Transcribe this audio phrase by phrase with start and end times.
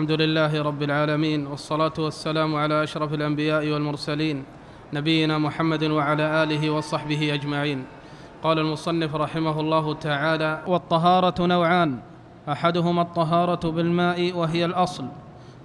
[0.00, 4.44] الحمد لله رب العالمين والصلاة والسلام على أشرف الأنبياء والمرسلين
[4.92, 7.84] نبينا محمد وعلى آله وصحبه أجمعين.
[8.42, 11.98] قال المصنف رحمه الله تعالى والطهارة نوعان
[12.48, 15.04] أحدهما الطهارة بالماء وهي الأصل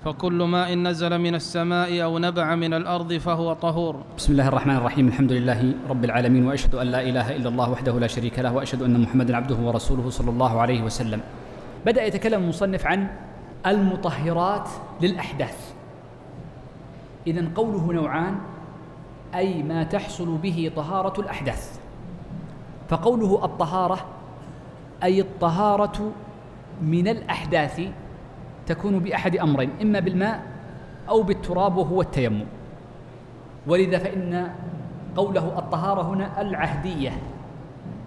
[0.05, 4.04] فكل ماء نزل من السماء أو نبع من الأرض فهو طهور.
[4.18, 7.99] بسم الله الرحمن الرحيم الحمد لله رب العالمين وأشهد أن لا إله إلا الله وحده
[7.99, 11.22] لا شريك له وأشهد أن محمدا عبده ورسوله صلى الله عليه وسلم.
[11.86, 13.08] بدأ يتكلم المصنف عن
[13.68, 14.70] المطهرات
[15.02, 15.74] للأحداث.
[17.28, 18.36] اذا قوله نوعان
[19.36, 21.80] أي ما تحصل به طهارة الأحداث.
[22.90, 24.05] فقوله الطهارة
[25.04, 26.12] أي الطهارة
[26.82, 27.82] من الأحداث
[28.66, 30.43] تكون بأحد أمرين إما بالماء
[31.10, 32.46] أو بالتراب وهو التيمم.
[33.68, 34.52] ولذا فإن
[35.16, 37.12] قوله الطهارة هنا العهدية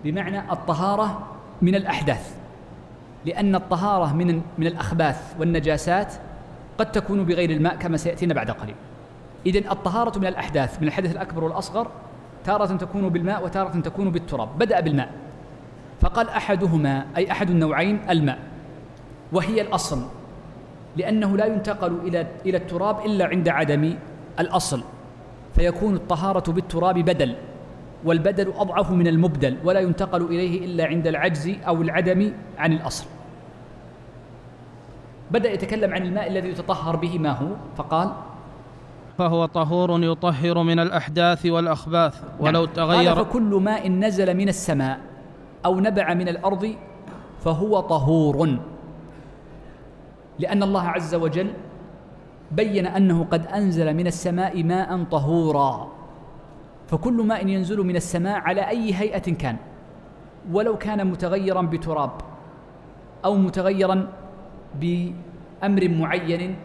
[0.05, 1.27] بمعنى الطهارة
[1.63, 2.38] من الأحداث.
[3.27, 6.15] لأن الطهارة من من الأخباث والنجاسات
[6.79, 8.75] قد تكون بغير الماء كما سيأتينا بعد قليل.
[9.47, 11.87] اذا الطهارة من الأحداث من الحدث الأكبر والأصغر
[12.45, 14.49] تارة تكون بالماء وتارة تكون بالتراب.
[14.59, 15.11] بدأ بالماء.
[16.01, 18.39] فقال أحدهما أي أحد النوعين الماء.
[19.33, 20.03] وهي الأصل.
[20.97, 23.95] لأنه لا ينتقل إلى إلى التراب إلا عند عدم
[24.41, 24.81] الأصل.
[25.55, 27.35] فيكون الطهارة بالتراب بدل.
[28.05, 33.07] والبدل أضعف من المبدل ولا ينتقل إليه إلا عند العجز أو العدم عن الأصل.
[35.31, 38.13] بدأ يتكلم عن الماء الذي يتطهر به ما هو؟ فقال
[39.19, 42.75] فهو طهور يطهر من الأحداث والأخباث ولو نعم.
[42.75, 45.01] تغير قال فكل ماء نزل من السماء
[45.67, 46.75] أو نبع من الأرض
[47.45, 48.59] فهو طهور.
[50.39, 51.51] لأن الله عز وجل
[52.51, 55.98] بين أنه قد أنزل من السماء ماء طهورا.
[56.89, 59.57] فكل ماء ينزل من السماء على أي هيئة كان
[60.53, 62.11] ولو كان متغيرا بتراب
[63.25, 64.13] أو متغيرا
[64.81, 66.57] بأمر معين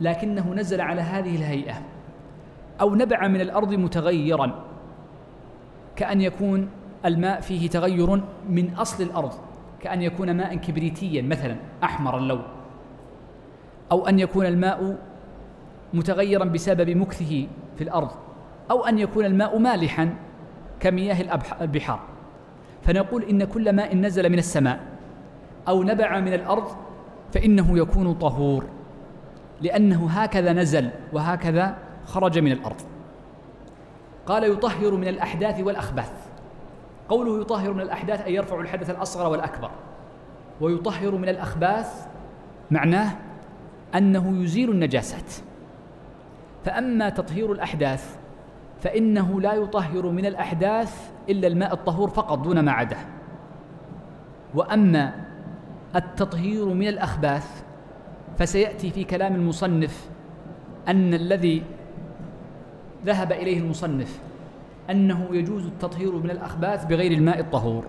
[0.00, 1.82] لكنه نزل على هذه الهيئة
[2.80, 4.64] أو نبع من الأرض متغيرا
[5.96, 6.68] كأن يكون
[7.04, 9.32] الماء فيه تغير من أصل الأرض
[9.80, 12.42] كأن يكون ماء كبريتيا مثلا أحمر اللون
[13.92, 14.96] أو أن يكون الماء
[15.94, 17.46] متغيرا بسبب مكثه
[17.76, 18.10] في الأرض.
[18.70, 20.14] أو أن يكون الماء مالحا
[20.80, 22.00] كمياه البحار.
[22.82, 24.80] فنقول إن كل ماء نزل من السماء
[25.68, 26.76] أو نبع من الأرض
[27.32, 28.64] فإنه يكون طهور
[29.60, 32.80] لأنه هكذا نزل وهكذا خرج من الأرض.
[34.26, 36.12] قال يطهر من الأحداث والأخباث.
[37.08, 39.70] قوله يطهر من الأحداث أي يرفع الحدث الأصغر والأكبر.
[40.60, 42.06] ويطهر من الأخباث
[42.70, 43.12] معناه
[43.94, 45.32] أنه يزيل النجاسات.
[46.64, 48.16] فأما تطهير الأحداث
[48.82, 53.04] فإنه لا يطهر من الأحداث إلا الماء الطهور فقط دون ما عداه
[54.54, 55.12] وأما
[55.96, 57.62] التطهير من الأخباث
[58.38, 60.08] فسيأتي في كلام المصنف
[60.88, 61.62] أن الذي
[63.06, 64.20] ذهب إليه المصنف
[64.90, 67.84] أنه يجوز التطهير من الأخباث بغير الماء الطهور.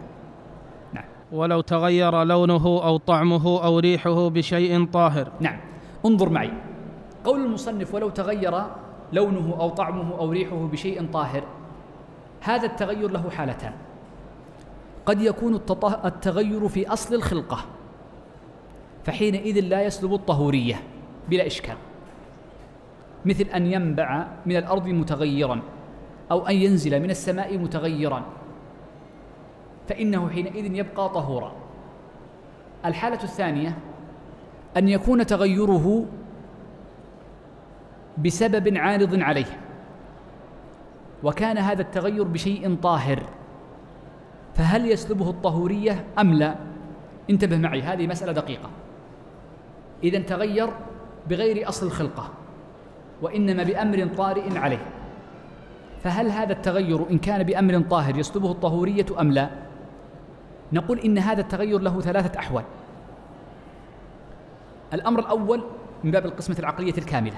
[0.93, 1.05] نعم.
[1.31, 5.31] ولو تغير لونه أو طعمه أو ريحه بشيء طاهر.
[5.39, 5.57] نعم.
[6.05, 6.53] انظر معي.
[7.25, 8.63] قول المصنف ولو تغير
[9.13, 11.43] لونه أو طعمه أو ريحه بشيء طاهر.
[12.41, 13.73] هذا التغير له حالتان.
[15.05, 15.55] قد يكون
[16.05, 17.65] التغير في أصل الخلقة
[19.03, 20.81] فحينئذ لا يسلب الطهورية
[21.29, 21.75] بلا إشكال.
[23.25, 25.61] مثل أن ينبع من الأرض متغيرا
[26.31, 28.23] أو أن ينزل من السماء متغيرا.
[29.87, 31.51] فإنه حينئذ يبقى طهورا.
[32.85, 33.77] الحالة الثانية
[34.77, 36.05] أن يكون تغيره
[38.17, 39.59] بسبب عارض عليه.
[41.23, 43.23] وكان هذا التغير بشيء طاهر.
[44.55, 46.55] فهل يسلبه الطهورية أم لا؟
[47.29, 48.69] انتبه معي هذه مسألة دقيقة.
[50.03, 50.69] إذا تغير
[51.29, 52.29] بغير أصل الخلقة
[53.21, 54.85] وإنما بأمر طارئ عليه.
[56.03, 59.49] فهل هذا التغير إن كان بأمر طاهر يسلبه الطهورية أم لا؟
[60.73, 62.63] نقول إن هذا التغير له ثلاثة أحوال.
[64.93, 65.63] الأمر الأول
[66.03, 67.37] من باب القسمة العقلية الكاملة.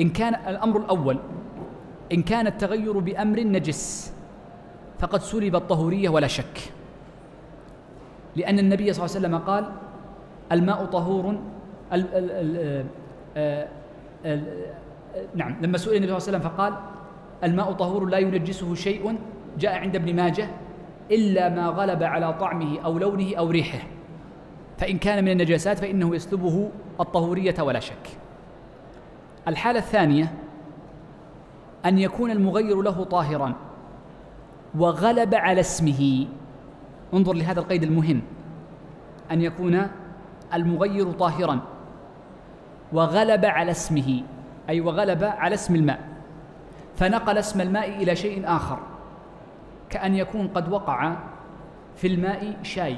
[0.00, 1.18] إن كان الأمر الأول
[2.12, 4.12] إن كان التغير بأمر نجس
[4.98, 6.72] فقد سلب الطهورية ولا شك.
[8.36, 9.72] لأن النبي صلى الله عليه وسلم قال
[10.52, 11.30] الماء طهور
[11.92, 12.86] ال ال ال
[13.36, 13.68] آه،
[14.24, 14.66] ال
[15.34, 16.74] نعم لما سئل النبي صلى الله عليه وسلم فقال
[17.44, 19.18] الماء طهور لا ينجسه شيء
[19.58, 20.48] جاء عند ابن ماجه
[21.10, 23.82] إلا ما غلب على طعمه أو لونه أو ريحه.
[24.78, 26.70] فإن كان من النجاسات فإنه يسلبه
[27.00, 28.19] الطهورية ولا شك.
[29.50, 30.32] الحالة الثانية
[31.86, 33.52] أن يكون المغير له طاهرا
[34.78, 36.26] وغلب على اسمه.
[37.14, 38.22] انظر لهذا القيد المهم
[39.30, 39.86] أن يكون
[40.54, 41.60] المغير طاهرا
[42.92, 44.22] وغلب على اسمه
[44.68, 46.00] أي وغلب على اسم الماء.
[46.96, 48.78] فنقل اسم الماء إلى شيء آخر
[49.90, 51.16] كأن يكون قد وقع
[51.96, 52.96] في الماء شاي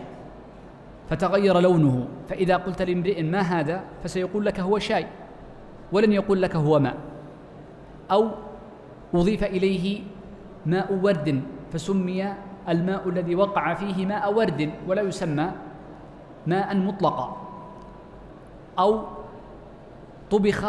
[1.11, 2.09] فتغير لونه.
[2.29, 5.07] فإذا قلت لامرئ ما هذا فسيقول لك هو شاي.
[5.93, 6.97] ولن يقول لك هو ماء
[8.11, 8.31] أو
[9.15, 10.01] أضيف إليه
[10.67, 11.43] ماء ورد
[11.73, 12.35] فسمي
[12.69, 15.51] الماء الذي وقع فيه ماء ورد ولا يسمى
[16.47, 17.37] ماء مطلقا.
[18.79, 19.05] أو
[20.31, 20.65] طبخ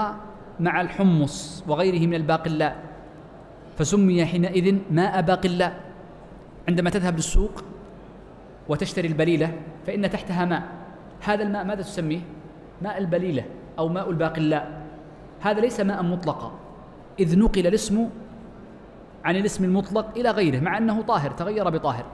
[0.59, 2.83] مع الحمص وغيره من الباقلاء
[3.77, 5.79] فسمي حينئذ ماء باقلاء
[6.67, 7.63] عندما تذهب للسوق
[8.69, 9.53] وتشتري البليلة
[9.87, 10.63] فإن تحتها ماء.
[11.23, 12.21] هذا الماء ماذا تسميه؟
[12.81, 13.45] ماء البليلة
[13.79, 14.82] أو ماء الباقلاء
[15.43, 16.51] هذا ليس ماء مطلقا.
[17.19, 18.09] إذ نقل الاسم
[19.23, 22.05] عن الاسم المطلق إلى غيره مع أنه طاهر تغير بطاهر.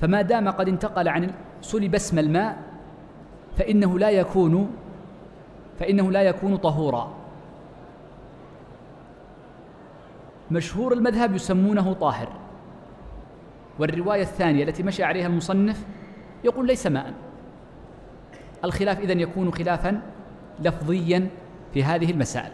[0.00, 1.30] فما دام قد انتقل عن
[1.60, 2.62] سلب اسم الماء
[3.56, 4.70] فإنه لا يكون
[5.78, 7.12] فإنه لا يكون طهورا.
[10.50, 12.28] مشهور المذهب يسمونه طاهر.
[13.78, 15.84] والرواية الثانية التي مشى عليها المصنف
[16.44, 17.12] يقول ليس ماء.
[18.64, 20.02] الخلاف إذن يكون خلافا
[20.60, 21.28] لفظيا
[21.74, 22.52] في هذه المسائل.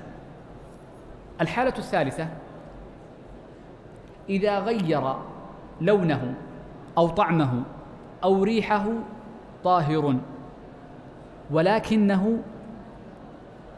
[1.41, 2.29] الحالة الثالثة
[4.29, 5.15] إذا غير
[5.81, 6.35] لونه
[6.99, 7.63] أو طعمه
[8.25, 8.85] أو ريحه
[9.65, 10.17] طاهر
[11.51, 12.39] ولكنه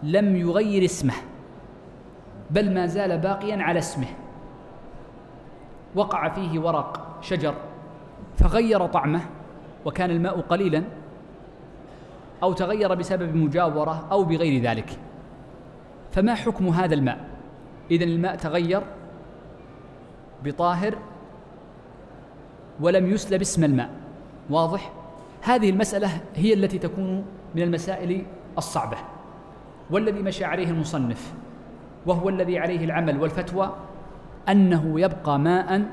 [0.03, 1.15] لم يغير اسمه
[2.51, 4.07] بل ما زال باقيا على اسمه
[5.95, 7.55] وقع فيه ورق شجر
[8.37, 9.21] فغير طعمه
[9.85, 10.83] وكان الماء قليلا
[12.43, 14.99] أو تغير بسبب مجاورة أو بغير ذلك.
[16.13, 17.19] فما حكم هذا الماء؟
[17.91, 18.83] اذا الماء تغير
[20.45, 20.95] بطاهر
[22.81, 23.91] ولم يسلب اسم الماء.
[24.51, 24.93] واضح؟
[25.43, 27.25] هذه المسألة هي التي تكون
[27.55, 28.27] من المسائل
[28.59, 28.97] الصعبة.
[29.91, 31.33] والذي مشى عليه المصنف
[32.07, 33.77] وهو الذي عليه العمل والفتوى
[34.49, 35.87] أنه يبقى ماء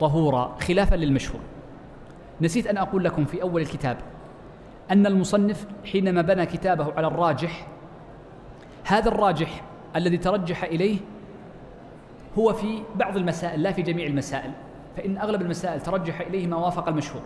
[0.00, 1.40] طهورا خلافا للمشهور.
[2.40, 3.96] نسيت أن أقول لكم في أول الكتاب
[4.90, 7.66] أن المصنف حينما بنى كتابه على الراجح
[8.90, 9.62] هذا الراجح
[9.96, 10.98] الذي ترجح إليه
[12.38, 14.50] هو في بعض المسائل لا في جميع المسائل
[14.96, 17.22] فإن أغلب المسائل ترجح إليه ما وافق المشهور.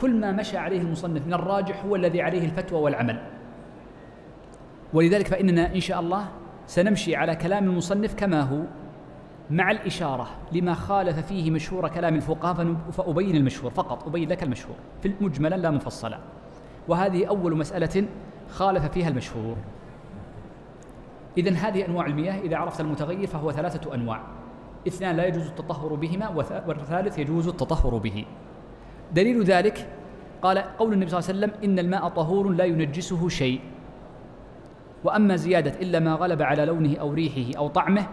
[0.00, 3.22] كل ما مشى عليه المصنف من الراجح هو الذي عليه الفتوى والعمل.
[4.92, 6.28] ولذلك فإننا إن شاء الله
[6.66, 8.62] سنمشي على كلام المصنف كما هو
[9.50, 14.76] مع الإشارة لما خالف فيه مشهور كلام الفقهاء فأبين المشهور فقط أبين لك المشهور.
[15.02, 16.18] في مجملا لا مفصلا
[16.88, 18.08] وهذه أول مسألة
[18.50, 19.56] خالف فيها المشهور.
[21.38, 24.22] إذن هذه أنواع المياه إذا عرفت المتغير فهو ثلاثة أنواع.
[24.88, 26.28] اثنان لا يجوز التطهر بهما
[26.66, 28.24] والثالث يجوز التطهر به.
[29.12, 29.88] دليل ذلك
[30.42, 33.60] قال قول النبي صلى الله عليه وسلم إن الماء طهور لا ينجسه شيء.
[35.04, 38.06] وأما زيادة إلا ما غلب على لونه أو ريحه أو طعمه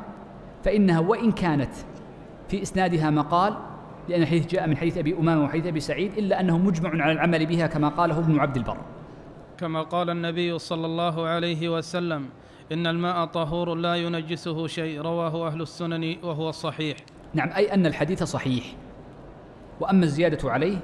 [0.64, 1.72] فإنها وإن كانت
[2.48, 3.54] في إسنادها مقال
[4.10, 7.46] لأن الحديث جاء من حديث أبي أمامة وحديث أبي سعيد إلا أنه مجمع على العمل
[7.46, 8.78] بها كما قاله ابن عبد البر.
[9.58, 12.26] كما قال النبي صلى الله عليه وسلم
[12.72, 16.98] إن الماء طهور لا ينجسه شيء رواه أهل السنن وهو الصحيح
[17.34, 18.64] نعم أي أن الحديث صحيح.
[19.80, 20.78] وأما الزيادة عليه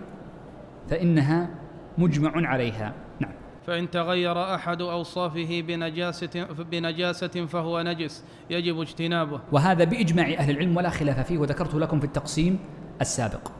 [0.89, 1.49] فإنها
[1.97, 2.93] مجمع عليها.
[3.19, 3.31] نعم.
[3.67, 9.39] فإن تغير أحد أوصافه بنجاسة, بنجاسة فهو نجس يجب اجتنابه.
[9.51, 12.59] وهذا بإجماع أهل العلم ولا خلاف فيه وذكرته لكم في التقسيم
[13.01, 13.51] السابق.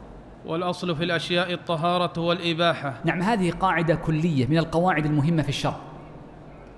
[0.46, 3.00] والأصل في الأشياء الطهارة والإباحة.
[3.04, 5.91] نعم هذه قاعدة كلية من القواعد المهمة في الشرع.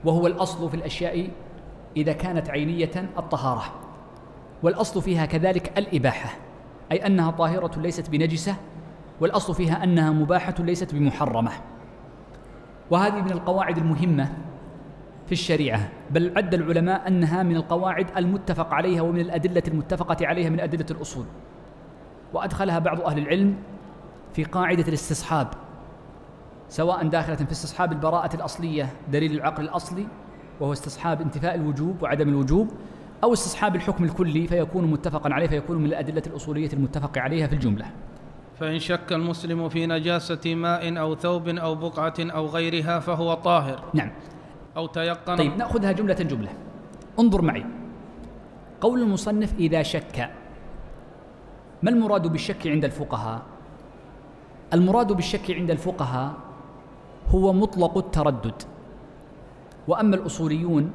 [0.05, 1.31] وهو الأصل في الأشياء
[1.97, 3.65] إذا كانت عينية الطهارة
[4.63, 6.31] والأصل فيها كذلك الإباحة
[6.93, 8.57] أي أنها طاهرة ليست بنجسة
[9.21, 11.51] والأصل فيها أنها مباحة ليست بمحرمة.
[12.91, 14.33] وهذه من القواعد المهمة
[15.27, 20.61] في الشريعة بل عد العلماء أنها من القواعد المتفق عليها ومن الأدلة المتفقة عليها من
[20.61, 21.25] أدلة الأصول.
[22.33, 23.57] وأدخلها بعض أهل العلم
[24.33, 25.49] في قاعدة الاستصحاب.
[26.75, 30.07] سواء داخلة في استصحاب البراءة الأصلية دليل العقل الأصلي
[30.61, 32.69] وهو استصحاب انتفاء الوجوب وعدم الوجوب
[33.25, 37.87] أو استصحاب الحكم الكلي فيكون متفقا عليه فيكون من الأدلة الأصولية المتفق عليها في الجملة.
[38.61, 43.85] فإن شك المسلم في نجاسة ماء أو ثوب أو بقعة أو غيرها فهو طاهر.
[43.95, 44.11] نعم.
[44.77, 46.51] أو تيقن طيب نأخذها جملة جملة.
[47.19, 47.65] انظر معي.
[48.81, 50.31] قول المصنف إذا شك.
[51.83, 53.43] ما المراد بالشك عند الفقهاء؟
[54.73, 56.54] المراد بالشك عند الفقهاء
[57.31, 58.63] هو مطلق التردد.
[59.89, 60.93] وأما الأصوليون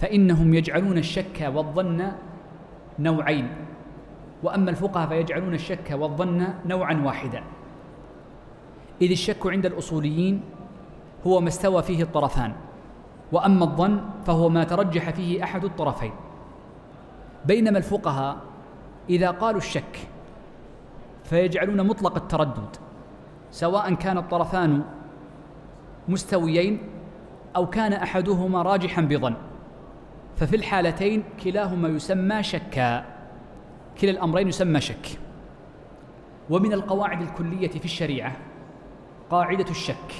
[0.00, 2.12] فإنهم يجعلون الشك والظن
[2.98, 3.48] نوعين
[4.42, 7.42] وأما الفقهاء فيجعلون الشك والظن نوعا واحدا.
[9.02, 10.40] إذ الشك عند الأصوليين
[11.26, 12.52] هو ما استوى فيه الطرفان
[13.32, 16.12] وأما الظن فهو ما ترجح فيه أحد الطرفين.
[17.44, 18.36] بينما الفقهاء
[19.10, 20.08] إذا قالوا الشك
[21.24, 22.76] فيجعلون مطلق التردد
[23.50, 24.82] سواء كان الطرفان
[26.08, 26.78] مستويين
[27.56, 29.34] أو كان أحدهما راجحا بظن.
[30.36, 33.04] ففي الحالتين كلاهما يسمى شكا.
[34.00, 35.18] كلا الأمرين يسمى شك.
[36.50, 38.36] ومن القواعد الكلية في الشريعة
[39.30, 40.12] قاعدة الشك.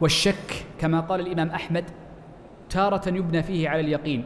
[0.00, 1.84] والشك كما قال الإمام أحمد
[2.70, 4.24] تارة يبنى فيه على اليقين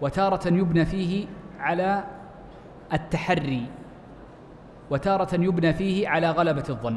[0.00, 1.26] وتارة يبنى فيه
[1.60, 2.04] على
[2.92, 3.66] التحري
[4.90, 6.96] وتارة يبنى فيه على غلبة الظن.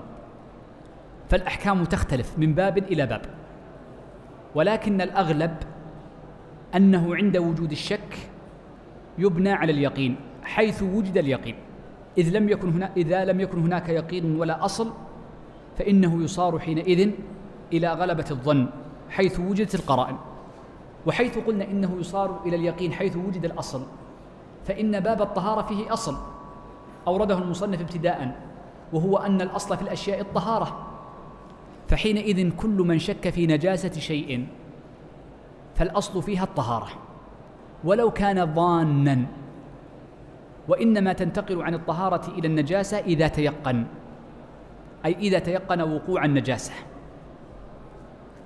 [1.30, 3.22] فالأحكام تختلف من باب إلى باب.
[4.56, 5.58] ولكن الأغلب
[6.76, 8.18] أنه عند وجود الشك
[9.18, 11.56] يبنى على اليقين حيث وجد اليقين.
[12.18, 14.92] إذ لم يكن هنا إذا لم يكن هناك يقين ولا أصل
[15.78, 17.12] فإنه يصار حينئذ
[17.74, 18.70] إلى غلبة الظن
[19.10, 20.16] حيث وجدت القرائن.
[21.06, 23.84] وحيث قلنا إنه يصار إلى اليقين حيث وجد الأصل
[24.66, 26.18] فإن باب الطهارة فيه أصل.
[27.08, 28.42] أورده المصنف ابتداء
[28.94, 30.87] وهو أن الأصل في الأشياء الطهارة.
[31.88, 34.48] فحينئذ كل من شك في نجاسة شيء
[35.76, 36.88] فالأصل فيها الطهارة.
[37.84, 39.26] ولو كان ظانا
[40.68, 43.86] وإنما تنتقل عن الطهارة إلى النجاسة إذا تيقن
[45.06, 46.74] أي إذا تيقن وقوع النجاسة.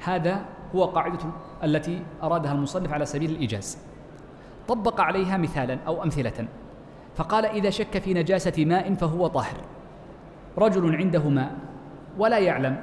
[0.04, 0.46] هذا
[0.76, 1.20] هو قاعدة
[1.64, 3.78] التي أرادها المصنف على سبيل الإيجاز.
[4.68, 6.48] طبق عليها مثالا أو أمثلة.
[7.16, 9.58] فقال إذا شك في نجاسة ماء فهو طاهر.
[10.58, 11.56] رجل عنده ماء
[12.18, 12.82] ولا يعلم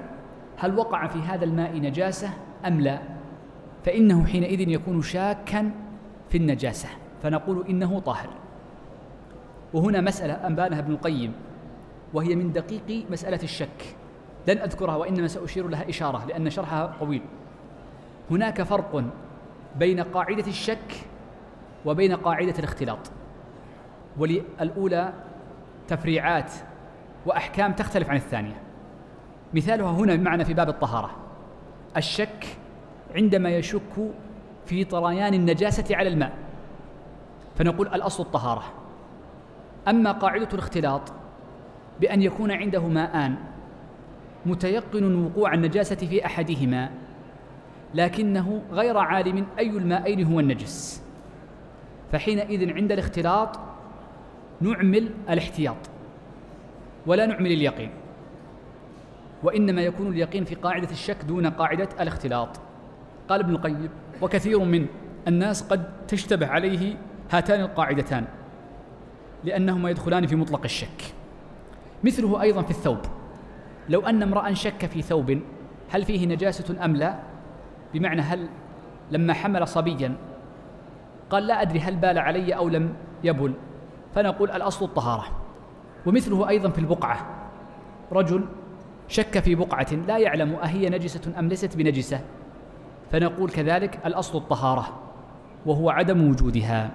[0.59, 2.31] هل وقع في هذا الماء نجاسة
[2.67, 2.99] أم لا؟
[3.85, 5.71] فإنه حينئذ يكون شاكا
[6.31, 6.88] في النجاسة
[7.23, 8.29] فنقول إنه طاهر.
[9.73, 11.33] وهنا مسألة أنبانها ابن القيم
[12.15, 13.97] وهي من دقيق مسألة الشك.
[14.49, 17.23] لن أذكرها وإنما سأشير لها إشارة لأن شرحها طويل.
[18.31, 19.05] هناك فرق
[19.79, 20.95] بين قاعدة الشك
[21.85, 23.11] وبين قاعدة الاختلاط.
[24.19, 25.12] وللأولى
[25.88, 26.53] تفريعات
[27.27, 28.68] وأحكام تختلف عن الثانية.
[29.55, 31.11] مثالها هنا بمعنى في باب الطهارة.
[31.97, 32.47] الشك
[33.14, 34.12] عندما يشك
[34.67, 36.33] في طريان النجاسة على الماء.
[37.57, 38.62] فنقول الأصل الطهارة.
[39.88, 41.12] أما قاعدة الاختلاط
[42.00, 43.35] بأن يكون عنده ماءان
[44.47, 46.90] متيقن وقوع النجاسة في أحدهما
[47.95, 51.02] لكنه غير عالم أي المائين هو النجس.
[52.12, 53.59] فحينئذ عند الاختلاط
[54.61, 55.76] نعمل الاحتياط
[57.07, 57.90] ولا نعمل اليقين.
[59.42, 62.49] وإنما يكون اليقين في قاعدة الشك دون قاعدة الاختلاط.
[63.28, 63.90] قال ابن القيم
[64.23, 64.87] وكثير من
[65.28, 66.97] الناس قد تشتبه عليه
[67.30, 68.25] هاتان القاعدتان
[69.45, 71.14] لأنهما يدخلان في مطلق الشك.
[72.04, 72.99] مثله أيضا في الثوب.
[73.88, 75.40] لو أن امرأ شك في ثوب
[75.90, 77.18] هل فيه نجاسة أم لا؟
[77.95, 78.49] بمعنى هل
[79.11, 80.16] لما حمل صبيا
[81.30, 83.54] قال لا أدري هل بال علي أو لم يبل
[84.14, 85.25] فنقول الأصل الطهارة
[86.07, 87.26] ومثله أيضا في البقعة.
[88.12, 88.45] رجل
[89.09, 92.21] شك في بقعة لا يعلم أهي نجسة أم ليست بنجسة.
[93.12, 94.88] فنقول كذلك الأصل الطهارة
[95.67, 96.91] وهو عدم وجودها.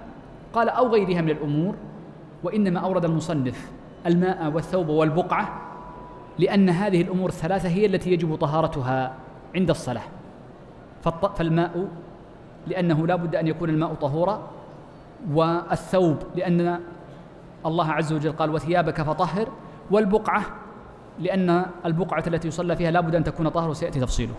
[0.52, 1.74] قال أو غيرها من الأمور
[2.42, 3.72] وإنما أورد المصنف
[4.06, 5.60] الماء والثوب والبقعة
[6.38, 9.14] لأن هذه الأمور الثلاثة هي التي يجب طهارتها
[9.54, 10.02] عند الصلاة.
[11.34, 11.88] فالماء
[12.66, 14.42] لأنه لا بد أن يكون الماء طهورا
[15.32, 16.80] والثوب لأن
[17.66, 19.48] الله عز وجل قال وثيابك فطهر
[19.90, 20.42] والبقعة
[21.18, 24.34] لأن البقعة التي يصلى فيها لا بد أن تكون طهر وسيأتي تفصيله.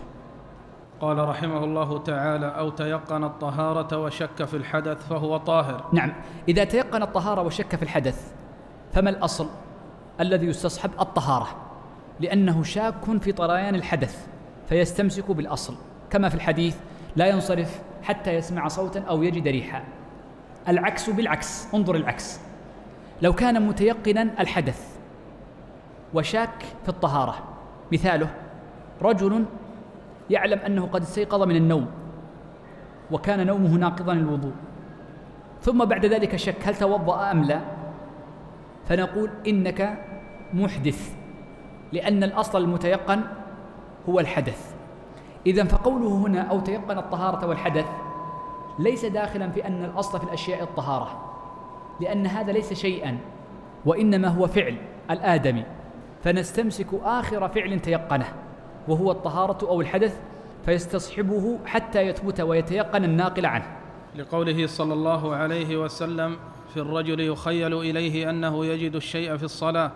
[1.00, 5.84] قال رحمه الله تعالى أو تيقن الطهارة وشك في الحدث فهو طاهر.
[5.92, 6.12] نعم
[6.48, 8.32] إذا تيقن الطهارة وشك في الحدث
[8.92, 9.48] فما الأصل
[10.20, 11.48] الذي يستصحب الطهارة؟
[12.20, 14.26] لأنه شاك في طريان الحدث
[14.68, 15.74] فيستمسك بالأصل.
[16.10, 16.76] كما في الحديث
[17.16, 19.84] لا ينصرف حتى يسمع صوتا أو يجد ريحا.
[20.68, 22.40] العكس بالعكس انظر العكس.
[23.22, 24.95] لو كان متيقنا الحدث
[26.16, 27.34] وشاك في الطهارة.
[27.92, 28.30] مثاله
[29.02, 29.44] رجل
[30.30, 31.86] يعلم أنه قد استيقظ من النوم
[33.10, 34.52] وكان نومه ناقضا للوضوء.
[35.62, 37.60] ثم بعد ذلك شك هل توضأ أم لا؟
[38.88, 39.98] فنقول إنك
[40.54, 41.14] محدث
[41.92, 43.20] لأن الأصل المتيقن
[44.08, 44.74] هو الحدث.
[45.46, 47.86] إذا فقوله هنا أو تيقن الطهارة والحدث
[48.78, 51.20] ليس داخلا في أن الأصل في الأشياء الطهارة
[52.00, 53.18] لأن هذا ليس شيئا
[53.84, 54.76] وإنما هو فعل
[55.10, 55.64] الآدمي.
[56.26, 58.26] فنستمسك آخر فعل تيقنه
[58.88, 60.20] وهو الطهارة أو الحدث
[60.64, 63.66] فيستصحبه حتى يثبت ويتيقن الناقل عنه.
[64.16, 66.36] لقوله صلى الله عليه وسلم
[66.74, 69.92] في الرجل يخيل إليه أنه يجد الشيء في الصلاة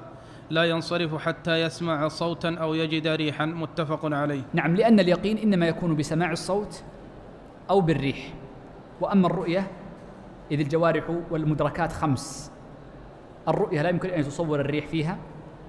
[0.51, 4.43] لا ينصرف حتى يسمع صوتا أو يجد ريحا متفق عليه.
[4.53, 6.85] نعم لأن اليقين إنما يكون بسماع الصوت
[7.71, 8.35] أو بالريح.
[9.01, 9.67] وأما الرؤية
[10.51, 12.53] إذ الجوارح والمدركات خمس.
[13.49, 15.19] الرؤية لا يمكن أن يتصور الريح فيها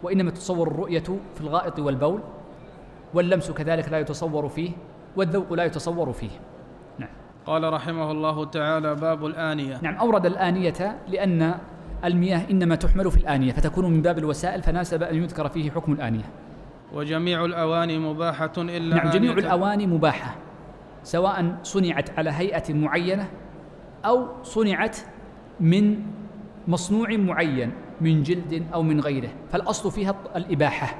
[0.03, 1.03] وإنما تتصور الرؤية
[1.35, 2.19] في الغائط والبول
[3.13, 4.71] واللمس كذلك لا يتصور فيه
[5.15, 6.29] والذوق لا يتصور فيه.
[6.99, 7.09] نعم.
[7.45, 9.79] قال رحمه الله تعالى باب الآنية.
[9.81, 11.55] نعم أورد الآنية لأن
[12.05, 16.23] المياه إنما تحمل في الآنية فتكون من باب الوسائل فناسب أن يذكر فيه حكم الآنية.
[16.93, 20.35] وجميع الأواني مباحة إلا نعم جميع الأواني مباحة
[21.03, 23.27] سواء صنعت على هيئة معينة
[24.05, 24.97] أو صنعت
[25.59, 25.99] من
[26.67, 27.71] مصنوع معين.
[28.01, 30.95] من جلد أو من غيره فالأصل فيها الإباحة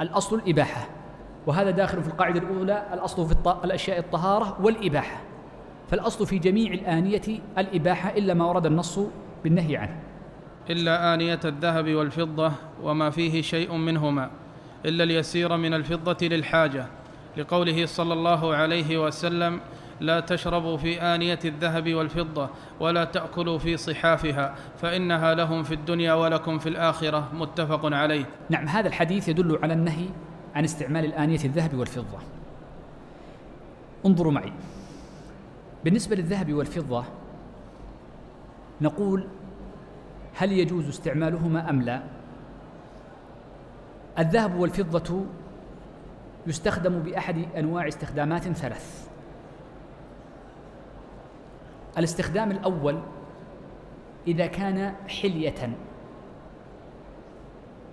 [0.00, 0.88] الأصل الإباحة
[1.46, 3.34] وهذا داخل في القاعدة الأولى الأصل في
[3.64, 5.20] الأشياء الطهارة والإباحة
[5.90, 7.22] فالأصل في جميع الآنية
[7.58, 9.00] الإباحة إلا ما ورد النص
[9.44, 9.96] بالنهي عنه.
[10.70, 14.30] إلا آنية الذهب والفضة وما فيه شيء منهما
[14.84, 16.86] إلا اليسير من الفضة للحاجة
[17.36, 19.60] لقوله صلى الله عليه وسلم
[20.00, 22.48] لا تشربوا في آنية الذهب والفضة
[22.80, 28.24] ولا تأكلوا في صحافها فإنها لهم في الدنيا ولكم في الآخرة متفق عليه.
[28.50, 30.06] نعم هذا الحديث يدل على النهي
[30.54, 32.18] عن استعمال الآنية الذهب والفضة.
[34.06, 34.52] انظروا معي.
[35.84, 37.04] بالنسبة للذهب والفضة
[38.80, 39.26] نقول
[40.34, 42.02] هل يجوز استعمالهما أم لا؟
[44.18, 45.24] الذهب والفضة
[46.46, 49.08] يستخدم بأحد أنواع استخدامات ثلاث.
[51.98, 53.00] الاستخدام الأول
[54.26, 55.76] إذا كان حلية.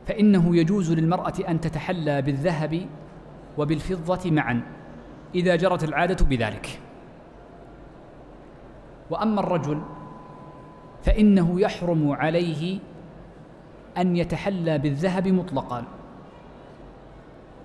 [0.06, 2.88] فإنه يجوز للمرأة أن تتحلى بالذهب
[3.58, 4.62] وبالفضة معا
[5.36, 6.80] إذا جرت العادة بذلك.
[9.10, 9.82] وأما الرجل
[11.04, 12.80] فإنه يحرم عليه
[13.98, 15.84] أن يتحلى بالذهب مطلقا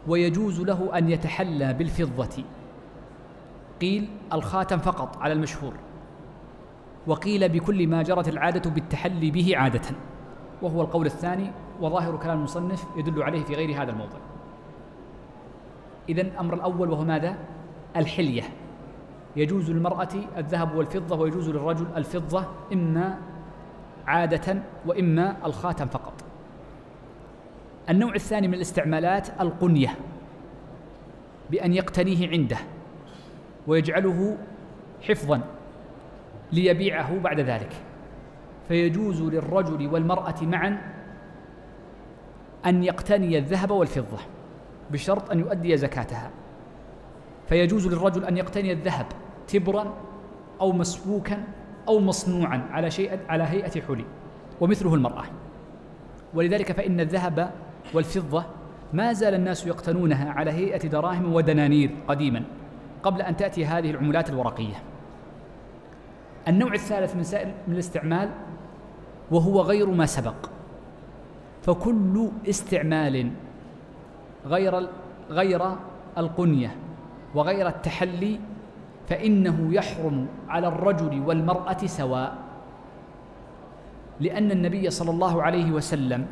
[0.08, 2.44] ويجوز له أن يتحلى بالفضة.
[3.80, 5.74] قيل الخاتم فقط على المشهور.
[7.08, 9.96] وقيل بكل ما جرت العادة بالتحلي به عادة.
[10.62, 14.18] وهو القول الثاني وظاهر كلام المصنف يدل عليه في غير هذا الموضع.
[16.08, 17.36] إذا الأمر الأول وهو ماذا؟
[17.96, 18.42] الحلية.
[19.36, 23.18] يجوز للمرأة الذهب والفضة ويجوز للرجل الفضة إما
[24.06, 26.24] عادة وإما الخاتم فقط.
[27.90, 29.94] النوع الثاني من الاستعمالات القنية
[31.50, 32.58] بأن يقتنيه عنده
[33.66, 34.36] ويجعله
[35.02, 35.40] حفظا.
[36.52, 37.72] ليبيعه بعد ذلك.
[38.68, 40.80] فيجوز للرجل والمرأة معا
[42.66, 44.18] أن يقتني الذهب والفضة
[44.90, 46.30] بشرط أن يؤدي زكاتها.
[47.48, 49.06] فيجوز للرجل أن يقتني الذهب
[49.48, 49.94] تبرا
[50.60, 51.44] أو مسبوكا
[51.88, 54.04] أو مصنوعا على شيء على هيئة حلي
[54.60, 55.24] ومثله المرأة.
[56.34, 57.50] ولذلك فإن الذهب
[57.94, 58.44] والفضة
[58.92, 62.42] ما زال الناس يقتنونها على هيئة دراهم ودنانير قديما
[63.02, 64.82] قبل أن تأتي هذه العملات الورقية.
[66.48, 68.30] النوع الثالث من سائل من الاستعمال
[69.30, 70.50] وهو غير ما سبق.
[71.62, 73.30] فكل استعمال
[74.46, 74.88] غير
[75.30, 75.72] غير
[76.18, 76.76] القنية
[77.34, 78.40] وغير التحلي
[79.08, 82.38] فإنه يحرم على الرجل والمرأة سواء.
[84.20, 86.26] لأن النبي صلى الله عليه وسلم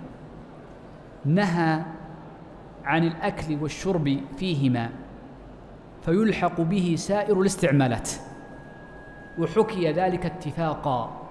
[1.24, 1.82] نهى
[2.84, 4.90] عن الأكل والشرب فيهما
[6.02, 8.10] فيلحق به سائر الاستعمالات.
[9.38, 11.22] وحكي ذلك اتفاقا.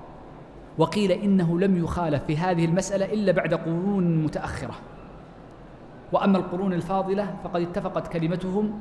[0.77, 4.73] وقيل إنه لم يخالف في هذه المسألة إلا بعد قرون متأخرة.
[6.11, 8.79] وأما القرون الفاضلة فقد اتفقت كلمتهم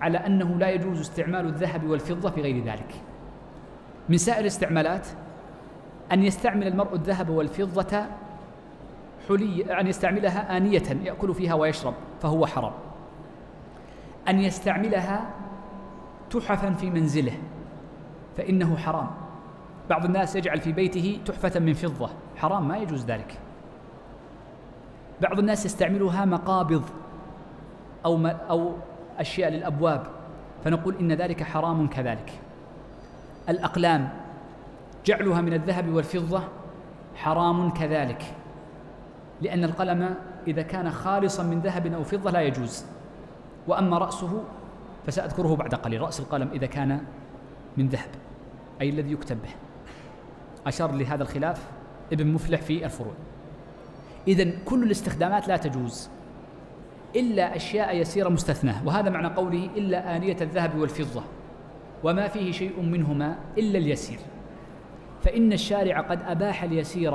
[0.00, 2.94] على أنه لا يجوز استعمال الذهب والفضة في غير ذلك.
[4.08, 5.06] من سائر الاستعمالات
[6.12, 8.04] أن يستعمل المرء الذهب والفضة
[9.28, 12.72] حلي أن يستعملها آنية يأكل فيها ويشرب فهو حرام.
[14.28, 15.30] أن يستعملها
[16.30, 17.32] تحفا في منزله.
[18.36, 19.10] فإنه حرام.
[19.90, 22.10] بعض الناس يجعل في بيته تحفة من فضة.
[22.36, 23.38] حرام ما يجوز ذلك.
[25.20, 26.82] بعض الناس يستعملها مقابض
[28.04, 28.72] أو أو
[29.18, 30.06] أشياء للأبواب.
[30.64, 32.32] فنقول إن ذلك حرام كذلك.
[33.48, 34.08] الأقلام
[35.06, 36.42] جعلها من الذهب والفضة
[37.14, 38.22] حرام كذلك.
[39.42, 40.14] لأن القلم
[40.46, 42.84] إذا كان خالصا من ذهب أو فضة لا يجوز.
[43.66, 44.44] وأما رأسه
[45.06, 46.00] فسأذكره بعد قليل.
[46.00, 47.00] رأس القلم إذا كان
[47.76, 48.08] من ذهب.
[48.80, 49.48] أي الذي يكتب به.
[50.66, 51.70] أشار لهذا الخلاف
[52.12, 53.14] ابن مفلح في الفروع.
[54.28, 56.08] إذا كل الاستخدامات لا تجوز
[57.16, 61.22] إلا أشياء يسيرة مستثناة وهذا معنى قوله إلا آنية الذهب والفضة
[62.04, 64.18] وما فيه شيء منهما إلا اليسير.
[65.22, 67.12] فإن الشارع قد أباح اليسير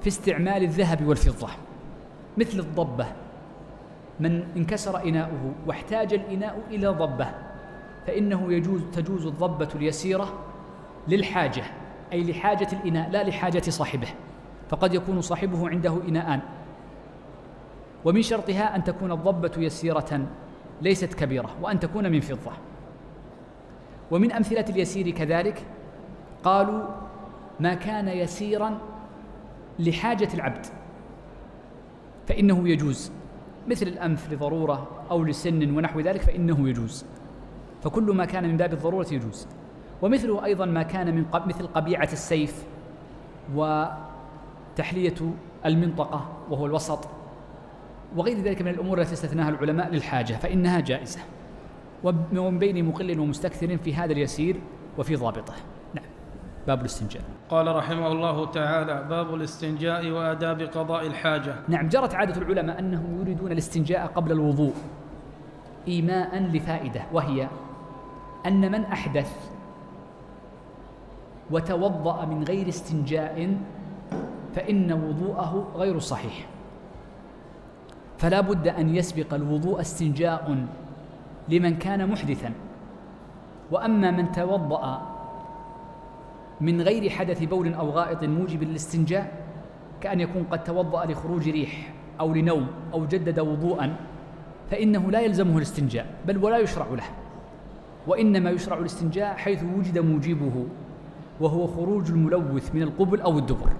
[0.00, 1.48] في استعمال الذهب والفضة
[2.38, 3.06] مثل الضبة.
[4.20, 7.26] من انكسر إناؤه واحتاج الإناء إلى ضبة
[8.06, 10.32] فإنه يجوز تجوز الضبة اليسيرة
[11.08, 11.62] للحاجة
[12.12, 14.08] أي لحاجة الإناء لا لحاجة صاحبه.
[14.68, 16.40] فقد يكون صاحبه عنده إناءان.
[18.04, 20.26] ومن شرطها أن تكون الضبة يسيرة
[20.82, 22.52] ليست كبيرة وأن تكون من فضة.
[24.10, 25.66] ومن أمثلة اليسير كذلك
[26.44, 26.82] قالوا
[27.60, 28.78] ما كان يسيرا
[29.78, 30.66] لحاجة العبد
[32.26, 33.12] فإنه يجوز.
[33.68, 37.04] مثل الأنف لضرورة أو لسن ونحو ذلك فإنه يجوز.
[37.82, 39.46] فكل ما كان من باب الضرورة يجوز.
[40.02, 42.64] ومثله أيضا ما كان من مثل قبيعة السيف
[43.54, 45.14] وتحلية
[45.66, 47.08] المنطقة وهو الوسط
[48.16, 51.20] وغير ذلك من الأمور التي استثناها العلماء للحاجة فإنها جائزة
[52.04, 54.56] ومن بين مقل ومستكثر في هذا اليسير
[54.98, 55.54] وفي ضابطه.
[55.94, 56.04] نعم.
[56.66, 57.22] باب الاستنجاء.
[57.50, 61.54] قال رحمه الله تعالى باب الاستنجاء وآداب قضاء الحاجة.
[61.68, 61.88] نعم.
[61.88, 64.74] جرت عادة العلماء أنهم يريدون الاستنجاء قبل الوضوء
[65.88, 67.48] إيماء لفائدة وهي
[68.46, 69.53] أن من أحدث
[71.50, 73.56] وتوضأ من غير استنجاء
[74.54, 76.46] فإن وضوءه غير صحيح.
[78.18, 80.66] فلا بد أن يسبق الوضوء استنجاء
[81.48, 82.52] لمن كان محدثا.
[83.70, 85.02] وأما من توضأ
[86.60, 89.32] من غير حدث بول أو غائط موجب للاستنجاء
[90.00, 93.96] كأن يكون قد توضأ لخروج ريح أو لنوم أو جدد وضوءا
[94.70, 97.04] فإنه لا يلزمه الاستنجاء بل ولا يشرع له.
[98.06, 100.66] وإنما يشرع الاستنجاء حيث وجد موجبه.
[101.40, 103.70] وهو خروج الملوث من القبل أو الدبر.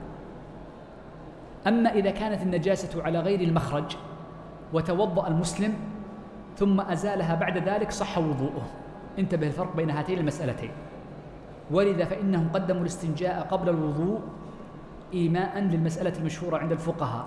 [1.67, 3.97] أما إذا كانت النجاسة على غير المخرج
[4.73, 5.75] وتوضأ المسلم
[6.57, 8.67] ثم أزالها بعد ذلك صح وضوءه.
[9.19, 10.71] انتبه الفرق بين هاتين المسألتين.
[11.71, 14.21] ولذا فإنهم قدموا الاستنجاء قبل الوضوء
[15.15, 17.27] إيماء للمسألة المشهورة عند الفقهاء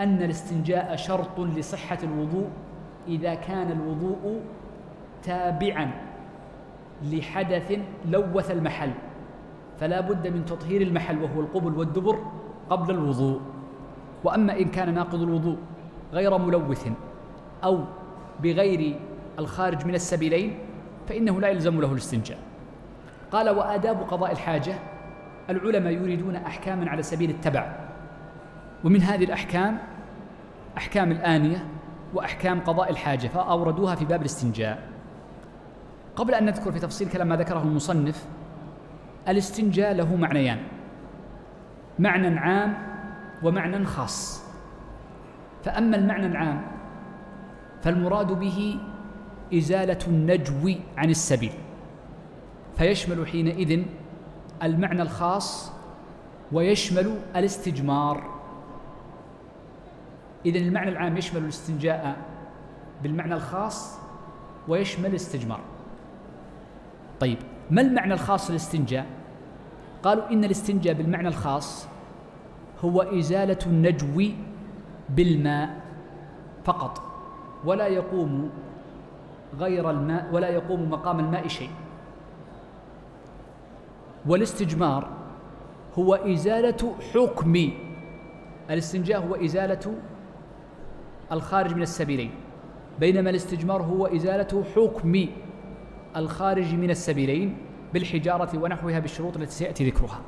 [0.00, 2.48] أن الاستنجاء شرط لصحة الوضوء
[3.08, 4.40] إذا كان الوضوء
[5.22, 5.90] تابعا
[7.02, 8.90] لحدث لوث المحل.
[9.80, 12.18] فلا بد من تطهير المحل وهو القبل والدبر
[12.70, 13.40] قبل الوضوء.
[14.24, 15.56] وأما إن كان ناقض الوضوء
[16.12, 16.88] غير ملوث
[17.64, 17.84] أو
[18.42, 19.00] بغير
[19.38, 20.58] الخارج من السبيلين
[21.08, 22.38] فإنه لا يلزم له الاستنجاء.
[23.32, 24.74] قال وآداب قضاء الحاجة
[25.50, 27.76] العلماء يريدون أحكاما على سبيل التبع.
[28.84, 29.78] ومن هذه الأحكام
[30.76, 31.66] أحكام الآنية
[32.14, 34.88] وأحكام قضاء الحاجة فأوردوها في باب الاستنجاء.
[36.16, 38.26] قبل أن نذكر في تفصيل كلام ما ذكره المصنف
[39.28, 40.58] الاستنجاء له معنيان.
[41.98, 42.74] معنى عام
[43.42, 44.44] ومعنى خاص.
[45.64, 46.62] فأما المعنى العام
[47.82, 48.78] فالمراد به
[49.54, 51.52] إزالة النجو عن السبيل.
[52.76, 53.84] فيشمل حينئذ
[54.62, 55.72] المعنى الخاص
[56.52, 58.34] ويشمل الاستجمار.
[60.46, 62.16] إذن المعنى العام يشمل الاستنجاء
[63.02, 63.98] بالمعنى الخاص
[64.68, 65.60] ويشمل الاستجمار.
[67.20, 67.38] طيب
[67.70, 69.06] ما المعنى الخاص للاستنجاء؟
[70.02, 71.88] قالوا إن الاستنجاء بالمعنى الخاص
[72.84, 74.22] هو إزالة النجو
[75.08, 75.80] بالماء
[76.64, 77.02] فقط
[77.64, 78.50] ولا يقوم
[79.58, 81.70] غير الماء ولا يقوم مقام الماء شيء.
[84.26, 85.08] والاستجمار
[85.98, 87.70] هو إزالة حكم
[88.70, 89.94] الاستنجاء هو إزالة
[91.32, 92.30] الخارج من السبيلين
[93.00, 95.26] بينما الاستجمار هو إزالة حكم.
[96.16, 97.56] الخارج من السبيلين
[97.94, 100.20] بالحجارة ونحوها بالشروط التي سيأتي ذكرها.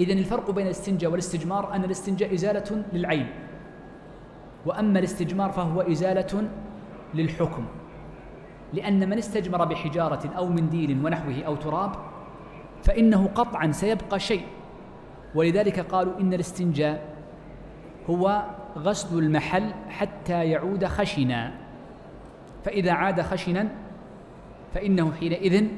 [0.00, 3.26] إذن الفرق بين الاستنجاء والاستجمار أن الاستنجاء إزالة للعين
[4.66, 6.48] وأما الاستجمار فهو إزالة
[7.14, 7.66] للحكم.
[8.72, 11.92] لأن من استجمر بحجارة أو منديل ونحوه أو تراب
[12.82, 14.44] فإنه قطعا سيبقى شيء.
[15.34, 17.14] ولذلك قالوا إن الاستنجاء
[18.10, 18.42] هو
[18.78, 21.52] غسل المحل حتى يعود خشنا.
[22.64, 23.68] فإذا عاد خشنا
[24.74, 25.68] فإنه حينئذ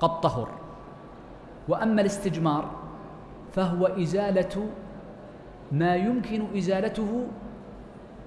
[0.00, 0.48] قد طهر.
[1.68, 2.70] وأما الاستجمار
[3.52, 4.66] فهو إزالة
[5.72, 7.26] ما يمكن إزالته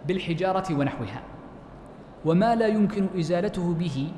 [0.08, 1.22] بالحجارة ونحوها
[2.26, 4.12] وما لا يمكن إزالته به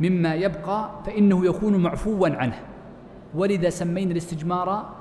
[0.00, 2.58] مما يبقى فإنه يكون معفوا عنه.
[3.34, 4.94] ولذا سمينا الاستجمار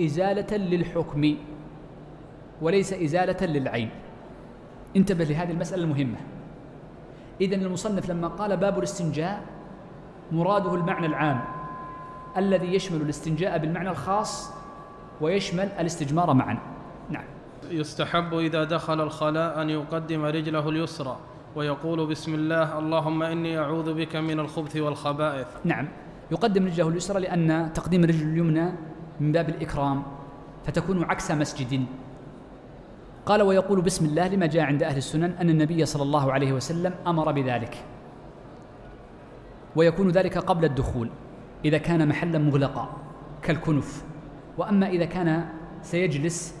[0.00, 1.34] إزالة للحكم
[2.62, 3.90] وليس إزالة للعين.
[4.96, 6.16] انتبه لهذه المسألة المهمة.
[7.40, 9.42] إذا المصنف لما قال باب الاستنجاء
[10.32, 11.40] مراده المعنى العام
[12.36, 14.52] الذي يشمل الاستنجاء بالمعنى الخاص
[15.20, 16.58] ويشمل الاستجمار معا.
[17.10, 17.24] نعم.
[17.70, 21.16] يستحب إذا دخل الخلاء أن يقدم رجله اليسرى
[21.56, 25.46] ويقول بسم الله اللهم إني أعوذ بك من الخبث والخبائث.
[25.64, 25.88] نعم.
[26.30, 28.72] يقدم رجله اليسرى لأن تقديم الرجل اليمنى
[29.20, 30.02] من باب الإكرام
[30.66, 31.86] فتكون عكس مسجد.
[33.28, 36.94] قال ويقول بسم الله لما جاء عند أهل السنن أن النبي صلى الله عليه وسلم
[37.06, 37.84] أمر بذلك.
[39.76, 41.10] ويكون ذلك قبل الدخول
[41.64, 42.88] إذا كان محلا مغلقا
[43.42, 44.04] كالكنف.
[44.58, 45.48] وأما إذا كان
[45.82, 46.54] سيجلس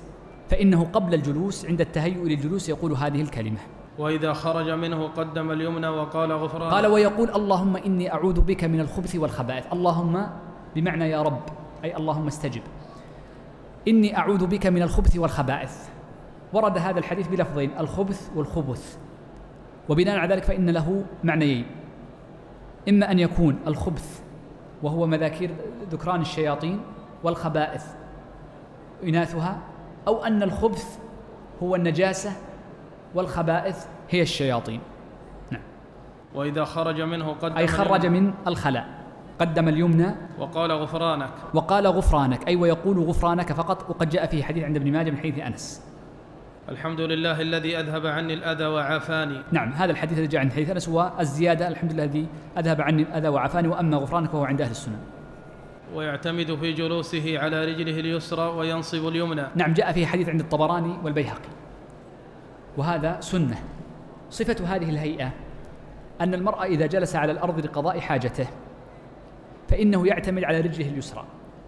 [0.48, 3.58] فإنه قبل الجلوس عند التهيؤ للجلوس يقول هذه الكلمة.
[3.98, 6.70] وإذا خرج منه قدم اليمنى وقال غفران.
[6.70, 9.72] قال ويقول اللهم إني أعوذ بك من الخبث والخبائث.
[9.72, 10.26] اللهم
[10.76, 11.42] بمعنى يا رب
[11.84, 12.62] أي اللهم استجب.
[13.88, 15.97] إني أعوذ بك من الخبث والخبائث.
[16.52, 18.98] ورد هذا الحديث بلفظين الخبث والخبث.
[19.88, 21.66] وبناء على ذلك فإن له معنيين.
[22.88, 24.20] إما أن يكون الخبث
[24.82, 25.50] وهو مذاكير
[25.90, 26.80] ذكران الشياطين
[27.24, 27.84] والخبائث
[29.04, 29.58] إناثها
[30.08, 30.98] أو أن الخبث
[31.62, 32.32] هو النجاسة
[33.14, 34.80] والخبائث هي الشياطين.
[35.50, 35.62] نعم.
[36.34, 38.86] وإذا خرج منه قدم أي خرج من الخلاء.
[39.38, 40.14] قدم اليمنى.
[40.38, 41.30] وقال غفرانك.
[41.54, 45.38] وقال غفرانك أي ويقول غفرانك فقط وقد جاء فيه حديث عند ابن ماجه من حديث
[45.38, 45.87] أنس.
[46.68, 49.42] الحمد لله الذي أذهب عني الأذى وعافاني.
[49.52, 52.26] نعم هذا الحديث الذي جاء عند حديث أنس هو الزيادة الحمد لله الذي
[52.58, 54.98] أذهب عني الأذى وعافاني وأما غفرانك فهو عند أهل السنة.
[55.94, 59.42] ويعتمد في جلوسه على رجله اليسرى وينصب اليمنى.
[59.54, 61.48] نعم جاء فيه حديث عند الطبراني والبيهقي.
[62.76, 63.58] وهذا سنة.
[64.30, 65.32] صفة هذه الهيئة
[66.20, 68.46] أن المرء إذا جلس على الأرض لقضاء حاجته
[69.68, 71.24] فإنه يعتمد على رجله اليسرى.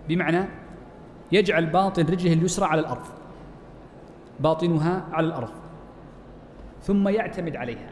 [0.08, 0.44] بمعنى
[1.32, 3.19] يجعل باطن رجله اليسرى على الأرض.
[4.40, 5.50] باطنها على الأرض
[6.82, 7.90] ثم يعتمد عليها.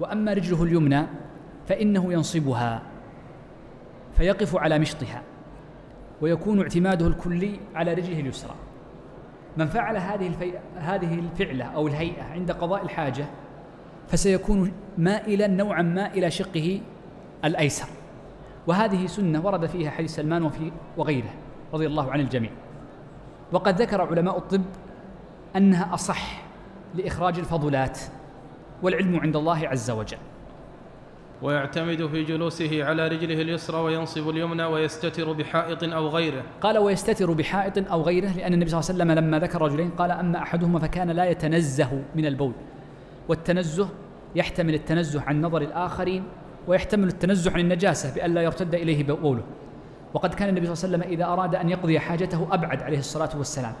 [0.00, 1.06] وأما رجله اليمنى
[1.66, 2.82] فإنه ينصبها
[4.16, 5.22] فيقف على مشطها
[6.20, 8.54] ويكون اعتماده الكلي على رجله اليسرى.
[9.56, 10.52] من فعل هذه الفي...
[10.76, 13.26] هذه الفعلة أو الهيئة عند قضاء الحاجة
[14.08, 16.80] فسيكون مائلا نوعا ما إلى شقه
[17.44, 17.88] الأيسر.
[18.66, 21.34] وهذه سنة ورد فيها حديث سلمان وفي وغيره
[21.72, 22.50] رضي الله عن الجميع.
[23.52, 24.64] وقد ذكر علماء الطب
[25.56, 26.42] أنها أصح
[26.94, 27.98] لإخراج الفضلات
[28.82, 30.18] والعلم عند الله عز وجل.
[31.42, 36.42] ويعتمد في جلوسه على رجله اليسرى وينصب اليمنى ويستتر بحائط أو غيره.
[36.60, 40.10] قال ويستتر بحائط أو غيره لأن النبي صلى الله عليه وسلم لما ذكر رجلين قال
[40.10, 42.52] أما أحدهما فكان لا يتنزه من البول.
[43.28, 43.88] والتنزه
[44.34, 46.24] يحتمل التنزه عن نظر الآخرين
[46.66, 49.42] ويحتمل التنزه عن النجاسة بأن لا يرتد إليه بوله
[50.14, 53.30] وقد كان النبي صلى الله عليه وسلم إذا أراد أن يقضي حاجته أبعد عليه الصلاة
[53.36, 53.72] والسلام.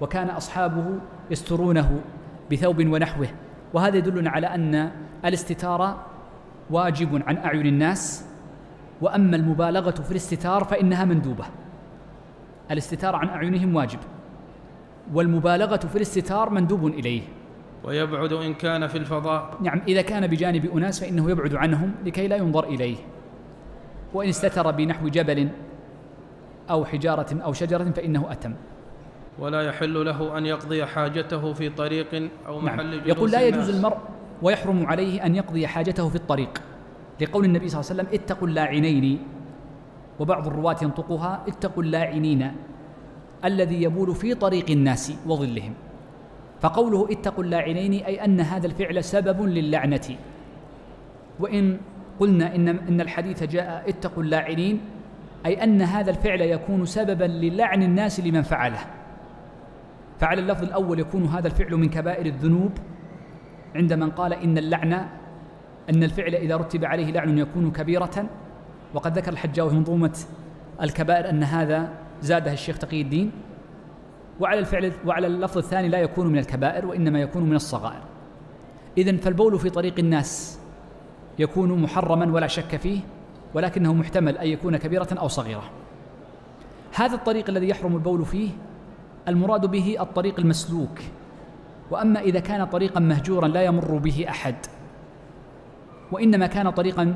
[0.00, 0.84] وكان أصحابه
[1.30, 2.00] يسترونه
[2.52, 3.28] بثوب ونحوه.
[3.74, 4.90] وهذا يدلنا على أن
[5.24, 5.96] الاستتار
[6.70, 8.24] واجب عن أعين الناس
[9.00, 11.44] وأما المبالغة في الاستتار فإنها مندوبة.
[12.70, 13.98] الاستتار عن أعينهم واجب
[15.14, 17.22] والمبالغة في الاستتار مندوب إليه.
[17.84, 19.56] ويبعد إن كان في الفضاء.
[19.60, 22.96] نعم إذا كان بجانب أناس فإنه يبعد عنهم لكي لا ينظر إليه.
[24.14, 25.48] وإن استتر بنحو جبل
[26.70, 28.54] أو حجارة أو شجرة فإنه أتم.
[29.38, 32.90] ولا يحل له أن يقضي حاجته في طريق أو محل نعم.
[32.90, 33.68] جلوس يقول لا يجوز.
[33.68, 33.96] المرء
[34.42, 36.62] ويحرم عليه أن يقضي حاجته في الطريق
[37.20, 39.18] لقول النبي صلى الله عليه وسلم اتقوا اللاعنين
[40.20, 42.52] وبعض الرواة ينطقها اتقوا اللاعنين
[43.44, 45.74] الذي يبول في طريق الناس وظلهم
[46.60, 50.16] فقوله اتقوا اللاعنين أي أن هذا الفعل سبب للعنة
[51.40, 51.80] وإن
[52.20, 54.80] قلنا إن إن الحديث جاء اتقوا اللاعنين
[55.46, 58.97] أي أن هذا الفعل يكون سببا للعن الناس لمن فعله
[60.18, 62.72] فعلى اللفظ الأول يكون هذا الفعل من كبائر الذنوب
[63.74, 64.92] عند من قال إن اللعن
[65.90, 68.26] أن الفعل إذا رتب عليه لعن يكون كبيرة.
[68.94, 70.18] وقد ذكر الحجاوي في منظومة
[70.82, 71.88] الكبائر أن هذا
[72.20, 73.32] زادها الشيخ تقي الدين.
[74.40, 78.02] وعلى الفعل وعلى اللفظ الثاني لا يكون من الكبائر وإنما يكون من الصغائر.
[78.98, 80.60] إذن فالبول في طريق الناس
[81.38, 83.00] يكون محرما ولا شك فيه
[83.54, 85.70] ولكنه محتمل أن يكون كبيرة أو صغيرة.
[86.94, 88.50] هذا الطريق الذي يحرم البول فيه
[89.28, 90.98] المراد به الطريق المسلوك.
[91.90, 94.54] وأما إذا كان طريقا مهجورا لا يمر به أحد.
[96.12, 97.14] وإنما كان طريقا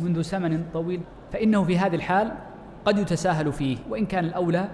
[0.00, 1.00] منذ زمن طويل
[1.32, 2.32] فإنه في هذه الحال
[2.84, 4.68] قد يتساهل فيه وإن كان الأولى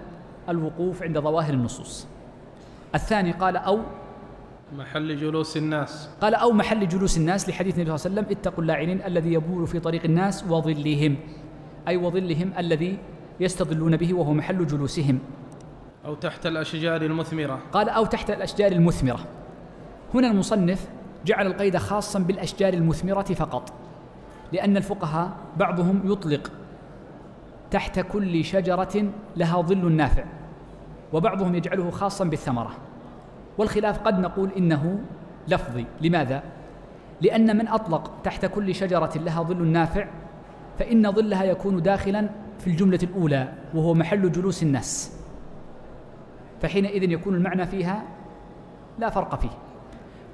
[0.48, 2.06] الوقوف عند ظواهر النصوص.
[2.94, 3.80] الثاني قال أو
[4.78, 6.08] محل جلوس الناس.
[6.20, 9.66] قال أو محل جلوس الناس لحديث النبي صلى الله عليه وسلم اتقوا اللاعنين الذي يبول
[9.66, 11.16] في طريق الناس وظلهم.
[11.88, 12.98] أي وظلهم الذي
[13.40, 15.18] يستظلون به وهو محل جلوسهم.
[16.06, 17.60] أو تحت الأشجار المثمرة.
[17.72, 19.24] قال أو تحت الأشجار المثمرة.
[20.14, 20.88] هنا المصنف
[21.26, 23.72] جعل القيد خاصا بالأشجار المثمرة فقط
[24.52, 26.52] لأن الفقهاء بعضهم يطلق
[27.70, 30.24] تحت كل شجرة لها ظل نافع
[31.12, 32.76] وبعضهم يجعله خاصا بالثمرة.
[33.58, 35.00] والخلاف قد نقول إنه
[35.48, 35.86] لفظي.
[36.00, 36.42] لماذا؟
[37.20, 40.06] لأن من أطلق تحت كل شجرة لها ظل نافع
[40.78, 45.23] فإن ظلها يكون داخلا في الجملة الأولى وهو محل جلوس الناس.
[46.64, 48.02] فحينئذ يكون المعنى فيها
[48.98, 49.50] لا فرق فيه.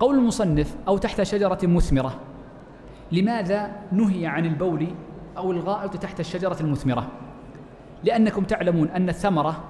[0.00, 2.14] قول المصنف أو تحت شجرة مثمرة.
[3.12, 4.86] لماذا نهي عن البول
[5.36, 7.08] أو الغائط تحت الشجرة المثمرة؟
[8.04, 9.64] لأنكم تعلمون أن الثمرة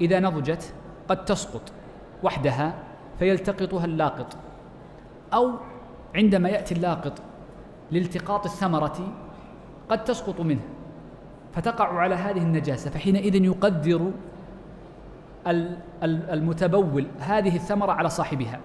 [0.00, 0.74] إذا نضجت
[1.08, 1.72] قد تسقط
[2.22, 2.74] وحدها
[3.18, 4.36] فيلتقطها اللاقط
[5.34, 5.50] أو
[6.14, 7.22] عندما يأتي اللاقط
[7.90, 9.12] لالتقاط الثمرة
[9.88, 10.62] قد تسقط منه
[11.52, 14.10] فتقع على هذه النجاسة فحينئذ يقدر
[16.06, 18.60] المتبول هذه الثمرة على صاحبها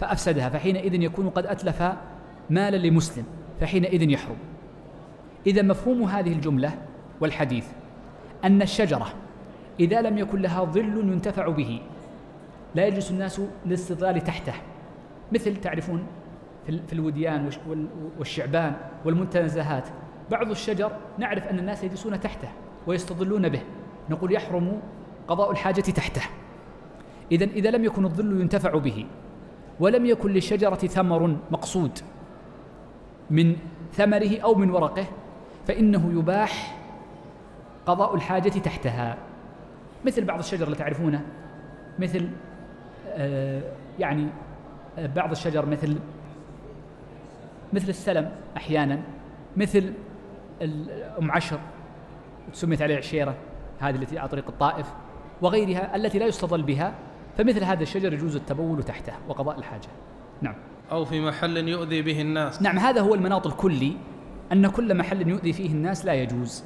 [0.00, 1.82] فأفسدها فحينئذ يكون قد أتلف
[2.50, 3.24] مالا لمسلم
[3.60, 4.36] فحينئذ يحرم.
[5.46, 6.74] إذا مفهوم هذه الجملة
[7.20, 7.66] والحديث
[8.44, 9.06] أن الشجرة
[9.80, 11.80] إذا لم يكن لها ظل ينتفع به
[12.74, 14.54] لا يجلس الناس للاستظلال تحته.
[15.32, 16.06] مثل تعرفون
[16.66, 17.50] في الوديان
[18.18, 19.88] والشعبان والمنتزهات
[20.30, 22.48] بعض الشجر نعرف أن الناس يجلسون تحته
[22.86, 23.60] ويستظلون به
[24.10, 24.80] نقول يحرم
[25.28, 26.22] قضاء الحاجة تحته.
[27.32, 29.06] إذا إذا لم يكن الظل ينتفع به
[29.80, 31.98] ولم يكن للشجرة ثمر مقصود
[33.30, 33.56] من
[33.92, 35.06] ثمره أو من ورقه
[35.66, 36.76] فإنه يباح
[37.86, 39.16] قضاء الحاجة تحتها.
[40.04, 41.26] مثل بعض الشجر اللي تعرفونه
[41.98, 42.28] مثل
[43.08, 43.62] آه
[43.98, 44.26] يعني
[44.98, 45.96] آه بعض الشجر مثل
[47.72, 49.02] مثل السلم أحيانا
[49.56, 49.92] مثل
[51.20, 51.58] أم عشر
[52.52, 53.34] سميت عليه عشيرة
[53.80, 54.86] هذه التي على طريق الطائف.
[55.42, 56.94] وغيرها التي لا يستظل بها
[57.38, 59.88] فمثل هذا الشجر يجوز التبول تحته وقضاء الحاجة.
[60.42, 60.54] نعم.
[60.92, 62.62] أو في محل يؤذي به الناس.
[62.62, 63.96] نعم هذا هو المناط الكلي
[64.52, 66.64] أن كل محل يؤذي فيه الناس لا يجوز.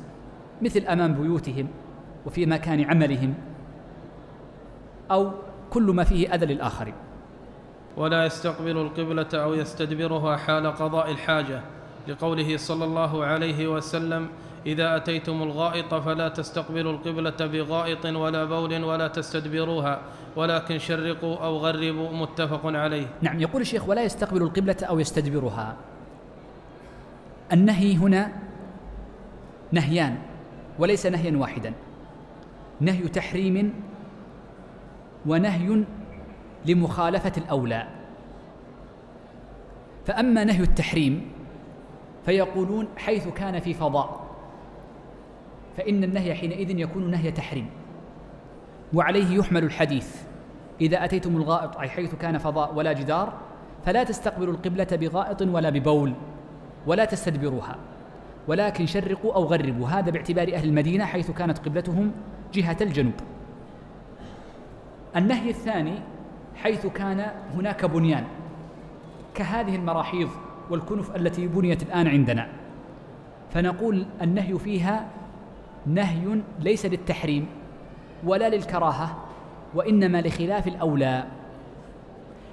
[0.62, 1.68] مثل أمام بيوتهم
[2.26, 3.34] وفي مكان عملهم
[5.10, 5.30] أو
[5.70, 6.94] كل ما فيه أذى للآخرين.
[7.96, 11.60] ولا يستقبل القبلة أو يستدبرها حال قضاء الحاجة
[12.08, 14.28] لقوله صلى الله عليه وسلم
[14.66, 20.00] إذا أتيتم الغائط فلا تستقبلوا القبلة بغائط ولا بول ولا تستدبروها
[20.36, 23.06] ولكن شرقوا أو غربوا متفق عليه.
[23.22, 25.76] نعم يقول الشيخ ولا يستقبل القبلة أو يستدبرها.
[27.52, 28.32] النهي هنا
[29.72, 30.18] نهيان
[30.78, 31.72] وليس نهيا واحدا.
[32.80, 33.74] نهي تحريم
[35.26, 35.84] ونهي
[36.66, 37.86] لمخالفة الأولى.
[40.06, 41.32] فأما نهي التحريم
[42.26, 44.19] فيقولون حيث كان في فضاء.
[45.80, 47.66] فإن النهي حينئذ يكون نهي تحريم.
[48.94, 50.16] وعليه يحمل الحديث.
[50.80, 53.32] إذا أتيتم الغائط أي حيث كان فضاء ولا جدار
[53.86, 56.12] فلا تستقبلوا القبلة بغائط ولا ببول
[56.86, 57.76] ولا تستدبروها.
[58.48, 62.12] ولكن شرقوا أو غربوا هذا باعتبار أهل المدينة حيث كانت قبلتهم
[62.54, 63.14] جهة الجنوب.
[65.16, 65.94] النهي الثاني
[66.56, 68.24] حيث كان هناك بنيان.
[69.34, 70.28] كهذه المراحيض
[70.70, 72.48] والكنف التي بنيت الآن عندنا.
[73.50, 75.19] فنقول النهي فيها
[75.86, 77.46] نهي ليس للتحريم
[78.24, 79.16] ولا للكراهة
[79.74, 81.24] وإنما لخلاف الأولى.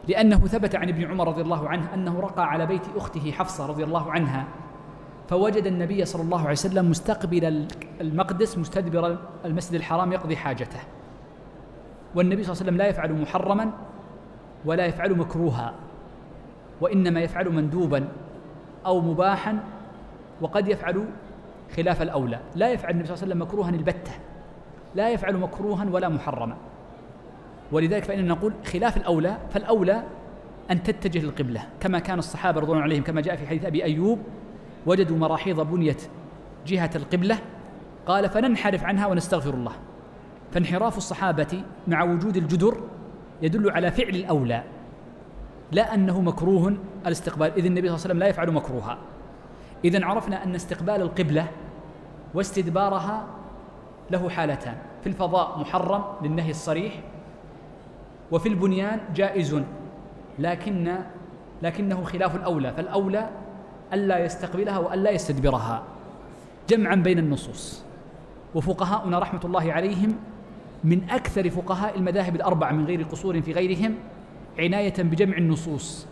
[0.07, 3.83] لأنه ثبت عن ابن عمر رضي الله عنه أنه رقى على بيت أخته حفصة رضي
[3.83, 4.47] الله عنها
[5.29, 7.67] فوجد النبي صلى الله عليه وسلم مستقبل
[8.01, 10.79] المقدس مستدبر المسجد الحرام يقضي حاجته.
[12.15, 13.71] والنبي صلى الله عليه وسلم لا يفعل محرما
[14.65, 15.73] ولا يفعل مكروها
[16.81, 18.07] وإنما يفعل مندوبا
[18.85, 19.59] أو مباحا
[20.41, 21.05] وقد يفعل
[21.75, 22.39] خلاف الأولى.
[22.55, 24.11] لا يفعل النبي صلى الله عليه وسلم مكروها البتة.
[24.95, 26.57] لا يفعل مكروها ولا محرما.
[27.71, 30.03] ولذلك فإننا نقول خلاف الأولى فالأولى
[30.71, 31.61] أن تتجه للقبلة.
[31.79, 34.19] كما كان الصحابة رضوان عليهم كما جاء في حديث أبي أيوب
[34.85, 36.01] وجدوا مراحيض بنيت
[36.67, 37.39] جهة القبلة
[38.05, 39.73] قال فننحرف عنها ونستغفر الله.
[40.51, 42.77] فانحراف الصحابة مع وجود الجدر
[43.41, 44.63] يدل على فعل الأولى
[45.71, 48.97] لا أنه مكروه الاستقبال إذ النبي صلى الله عليه وسلم لا يفعل مكروها.
[49.85, 51.47] إذا عرفنا أن استقبال القبلة
[52.33, 53.25] واستدبارها
[54.11, 54.75] له حالتان.
[55.01, 56.93] في الفضاء محرم للنهي الصريح
[58.31, 59.61] وفي البنيان جائز
[60.39, 60.97] لكن
[61.61, 62.73] لكنه خلاف الأولى.
[62.73, 63.29] فالأولى
[63.93, 65.83] ألا يستقبلها وألا يستدبرها.
[66.69, 67.83] جمعا بين النصوص.
[68.55, 70.15] وفقهاؤنا رحمة الله عليهم
[70.83, 73.95] من أكثر فقهاء المذاهب الأربعة من غير قصور في غيرهم
[74.59, 76.07] عناية بجمع النصوص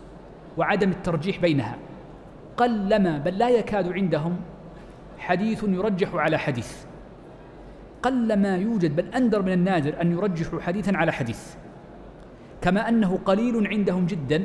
[0.56, 1.76] وعدم الترجيح بينها.
[2.56, 4.36] قلما بل لا يكاد عندهم.
[5.18, 6.84] حديث يرجح على حديث.
[8.02, 11.54] قلما يوجد بل أندر من النادر أن يرجحوا حديثا على حديث.
[12.60, 14.44] كما أنه قليل عندهم جدا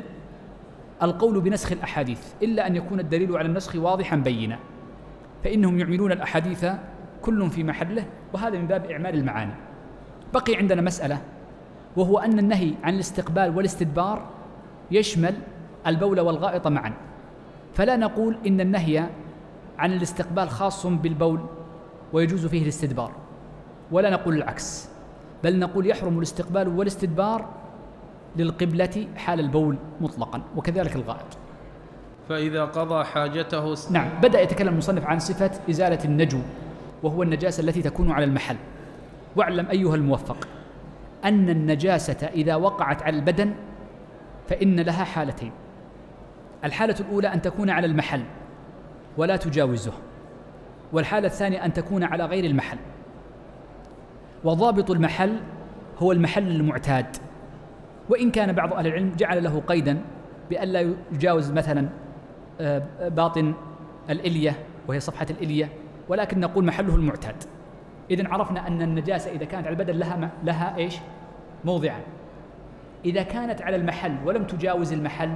[1.02, 4.58] القول بنسخ الأحاديث إلا أن يكون الدليل على النسخ واضحا بينا.
[5.44, 6.66] فإنهم يعملون الأحاديث
[7.22, 9.52] كل في محله وهذا من باب إعمال المعاني.
[10.34, 11.22] بقي عندنا مسألة
[11.96, 14.30] وهو أن النهي عن الاستقبال والاستدبار
[14.90, 15.34] يشمل
[15.86, 16.92] البول والغائط معا.
[17.74, 19.06] فلا نقول إن النهي
[19.78, 21.40] عن الاستقبال خاص بالبول
[22.12, 23.12] ويجوز فيه الاستدبار
[23.92, 24.88] ولا نقول العكس
[25.44, 27.48] بل نقول يحرم الاستقبال والاستدبار
[28.36, 31.26] للقبلة حال البول مطلقا وكذلك الغائط.
[32.28, 36.38] فإذا قضى حاجته نعم بدأ يتكلم المصنف عن صفة إزالة النجو
[37.02, 38.56] وهو النجاسة التي تكون على المحل.
[39.36, 40.48] واعلم أيها الموفق
[41.24, 43.54] أن النجاسة إذا وقعت على البدن
[44.48, 45.52] فإن لها حالتين.
[46.64, 48.22] الحالة الأولى أن تكون على المحل
[49.16, 49.92] ولا تجاوزه
[50.92, 52.78] والحالة الثانية أن تكون على غير المحل.
[54.44, 55.36] وضابط المحل
[55.98, 57.06] هو المحل المعتاد.
[58.08, 59.98] وإن كان بعض أهل العلم جعل له قيدا
[60.50, 61.88] بأن لا يجاوز مثلا
[62.60, 63.54] آه، باطن
[64.10, 64.58] الإلية
[64.88, 65.68] وهي صفحة الإلية
[66.08, 67.36] ولكن نقول محله المعتاد.
[68.10, 70.96] إذا عرفنا أن النجاسة إذا كانت على البدن لها لها إيش؟
[71.64, 72.00] موضعا.
[73.04, 75.34] إذا كانت على المحل ولم تجاوز المحل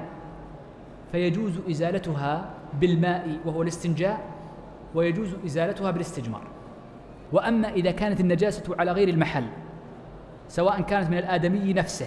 [1.12, 2.50] فيجوز إزالتها
[2.80, 4.20] بالماء وهو الاستنجاء
[4.94, 6.42] ويجوز إزالتها بالاستجمار.
[7.32, 9.44] وأما إذا كانت النجاسة على غير المحل
[10.48, 12.06] سواء كانت من الآدمي نفسه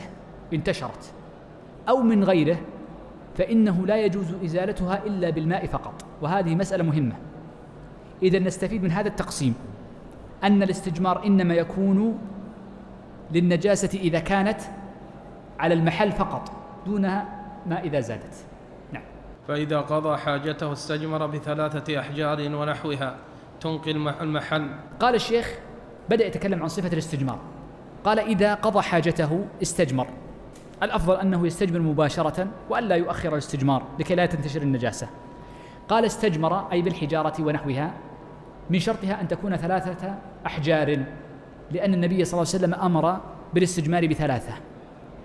[0.53, 1.13] انتشرت
[1.89, 2.57] أو من غيره
[3.37, 6.05] فإنه لا يجوز إزالتها إلا بالماء فقط.
[6.21, 7.15] وهذه مسألة مهمة.
[8.23, 9.53] إذا نستفيد من هذا التقسيم
[10.43, 12.19] أن الاستجمار إنما يكون
[13.31, 14.61] للنجاسة إذا كانت
[15.59, 16.51] على المحل فقط
[16.85, 17.25] دونها
[17.65, 18.48] ما إذا زادت.
[19.49, 23.15] فإذا قضى حاجته استجمر بثلاثة أحجار ونحوها
[23.61, 24.69] تنقي المحل.
[24.99, 25.59] قال الشيخ
[26.09, 27.39] بدأ يتكلم عن صفة الاستجمار.
[28.03, 30.07] قال إذا قضى حاجته استجمر.
[30.83, 35.09] الأفضل أنه يستجمر مباشرة وألا يؤخر الاستجمار لكي لا تنتشر النجاسة.
[35.87, 37.93] قال استجمر أي بالحجارة ونحوها
[38.69, 41.05] من شرطها أن تكون ثلاثة أحجار
[41.71, 43.19] لأن النبي صلى الله عليه وسلم أمر
[43.53, 44.53] بالاستجمار بثلاثة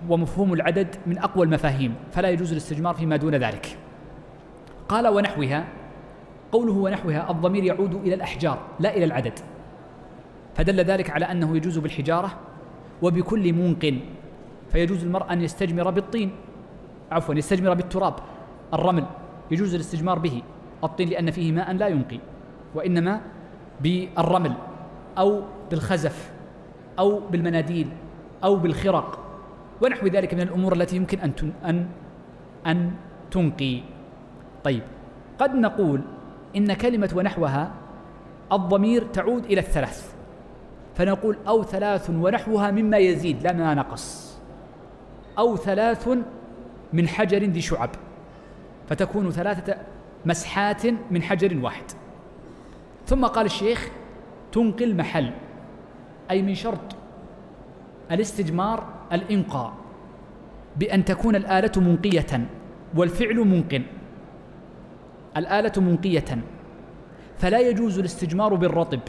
[0.09, 3.84] ومفهوم العدد من أقوى المفاهيم فلا يجوز الاستجمار فيما دون ذلك.
[4.89, 5.67] قال ونحوها
[6.51, 9.39] قوله ونحوها الضمير يعود إلى الأحجار لا إلى العدد.
[10.55, 12.31] فدل ذلك على أنه يجوز بالحجارة
[13.01, 13.99] وبكل منقن
[14.71, 16.31] فيجوز المرء أن يستجمر بالطين
[17.11, 18.13] عفوا يستجمر بالتراب
[18.73, 19.05] الرمل
[19.51, 20.41] يجوز الاستجمار به
[20.83, 22.19] الطين لأن فيه ماء لا ينقي
[22.75, 23.21] وإنما
[23.81, 24.53] بالرمل
[25.17, 26.31] أو بالخزف
[26.99, 27.87] أو بالمناديل
[28.43, 29.19] أو بالخرق
[29.81, 31.31] ونحو ذلك من الأمور التي يمكن أن
[31.65, 31.87] أن
[32.67, 32.91] أن
[33.31, 33.94] تنقي.
[34.65, 34.83] طيب
[35.39, 36.01] قد نقول
[36.55, 37.71] إن كلمة ونحوها
[38.51, 40.13] الضمير تعود إلى الثلاث
[40.95, 44.37] فنقول أو ثلاث ونحوها مما يزيد لا ما نقص
[45.37, 46.09] أو ثلاث
[46.93, 47.89] من حجر ذي شعب
[48.89, 49.77] فتكون ثلاثة
[50.25, 51.83] مسحات من حجر واحد.
[53.05, 53.89] ثم قال الشيخ
[54.51, 55.31] تنقل محل
[56.31, 56.95] أي من شرط
[58.11, 59.73] الاستجمار الإنقاء
[60.75, 62.47] بأن تكون الآلة منقية
[62.95, 63.83] والفعل منقن.
[65.37, 66.25] الآلة منقية.
[67.37, 68.99] فلا يجوز الاستجمار بالرطب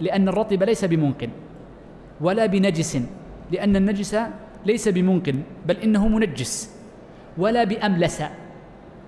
[0.00, 1.28] لأن الرطب ليس بمنقن
[2.20, 3.02] ولا بنجس
[3.50, 4.16] لأن النجس
[4.66, 6.76] ليس بمنقن بل إنه منجس
[7.38, 8.22] ولا بأملس.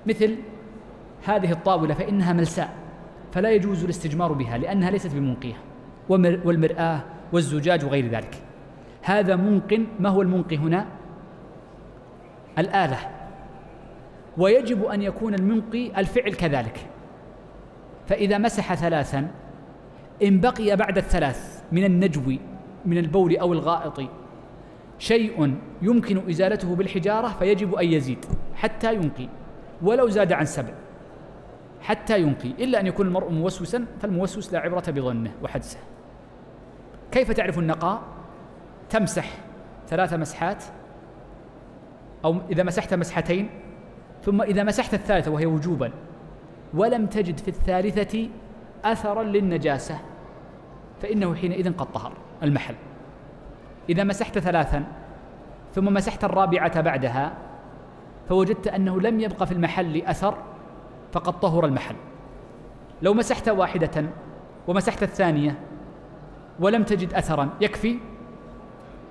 [0.07, 0.37] مثل
[1.25, 2.71] هذه الطاولة فإنها ملساء
[3.33, 5.55] فلا يجوز الاستجمار بها لأنها ليست بمنقية
[6.09, 7.01] والمرآة
[7.33, 8.35] والزجاج وغير ذلك.
[9.03, 10.87] هذا منقن ما هو المنقي هنا؟
[12.59, 12.99] الآلة.
[14.39, 16.87] ويجب أن يكون المنقي الفعل كذلك.
[18.07, 19.31] فإذا مسح ثلاثا
[20.23, 22.33] إن بقي بعد الثلاث من النجو
[22.87, 24.03] من البول أو الغائط
[24.99, 28.25] شيء يمكن إزالته بالحجارة فيجب أن يزيد
[28.55, 29.29] حتى ينقي.
[29.83, 30.73] ولو زاد عن سبع
[31.81, 32.49] حتى ينقي.
[32.49, 35.79] إلا أن يكون المرء موسوسا فالموسوس لا عبرة بظنه وحدسه.
[37.13, 38.03] كيف تعرف النقاء؟
[38.91, 39.31] تمسح
[39.89, 40.65] ثلاث مسحات
[42.25, 43.51] أو إذا مسحت مسحتين
[44.23, 45.91] ثم إذا مسحت الثالثة وهي وجوبا
[46.75, 48.29] ولم تجد في الثالثة
[48.85, 49.99] أثرا للنجاسة
[51.03, 52.13] فإنه حينئذ قد طهر
[52.43, 52.75] المحل.
[53.89, 54.85] إذا مسحت ثلاثا
[55.75, 57.33] ثم مسحت الرابعة بعدها
[58.29, 60.35] فوجدت أنه لم يبق في المحل أثر
[61.13, 61.97] فقد طهر المحل.
[63.03, 64.05] لو مسحت واحدة
[64.69, 65.59] ومسحت الثانية
[66.61, 67.99] ولم تجد أثرا يكفي؟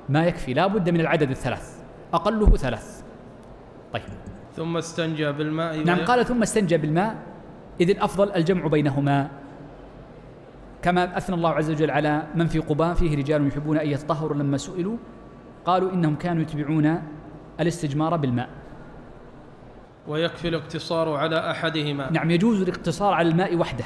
[0.10, 1.84] ما يكفي لا بد من العدد الثلاث
[2.14, 3.04] أقله ثلاث.
[3.94, 4.31] طيب.
[4.56, 7.16] ثم استنجى بالماء نعم قال ثم استنجى بالماء
[7.82, 9.30] إذ الأفضل الجمع بينهما.
[10.82, 14.58] كما أثنى الله عز وجل على من في قباء فيه رجال يحبون أن يتطهروا لما
[14.58, 14.98] سئلوا.
[15.66, 17.02] قالوا إنهم كانوا يتبعون
[17.60, 18.50] الاستجمار بالماء.
[20.08, 22.12] ويكفي الاقتصار على أحدهما.
[22.12, 23.86] نعم يجوز الاقتصار على الماء وحده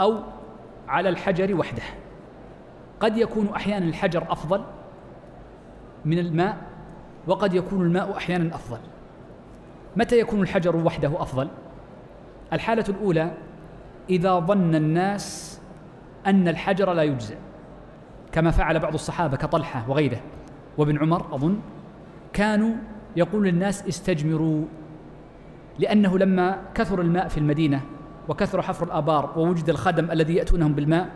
[0.00, 0.18] أو
[0.88, 1.82] على الحجر وحده.
[3.00, 4.64] قد يكون أحيانا الحجر أفضل
[6.04, 6.56] من الماء
[7.26, 8.78] وقد يكون الماء أحيانا أفضل.
[9.96, 11.48] متى يكون الحجر وحده أفضل؟
[12.52, 13.32] الحالة الأولى
[14.10, 15.58] إذا ظن الناس
[16.26, 17.36] أن الحجر لا يجزئ
[18.32, 20.20] كما فعل بعض الصحابة كطلحة وغيره
[20.78, 21.58] وابن عمر أظن
[22.32, 22.74] كانوا
[23.16, 24.64] يقول للناس استجمروا
[25.78, 27.80] لأنه لما كثر الماء في المدينة
[28.28, 31.08] وكثر حفر الآبار ووجد الخدم الذي يأتونهم بالماء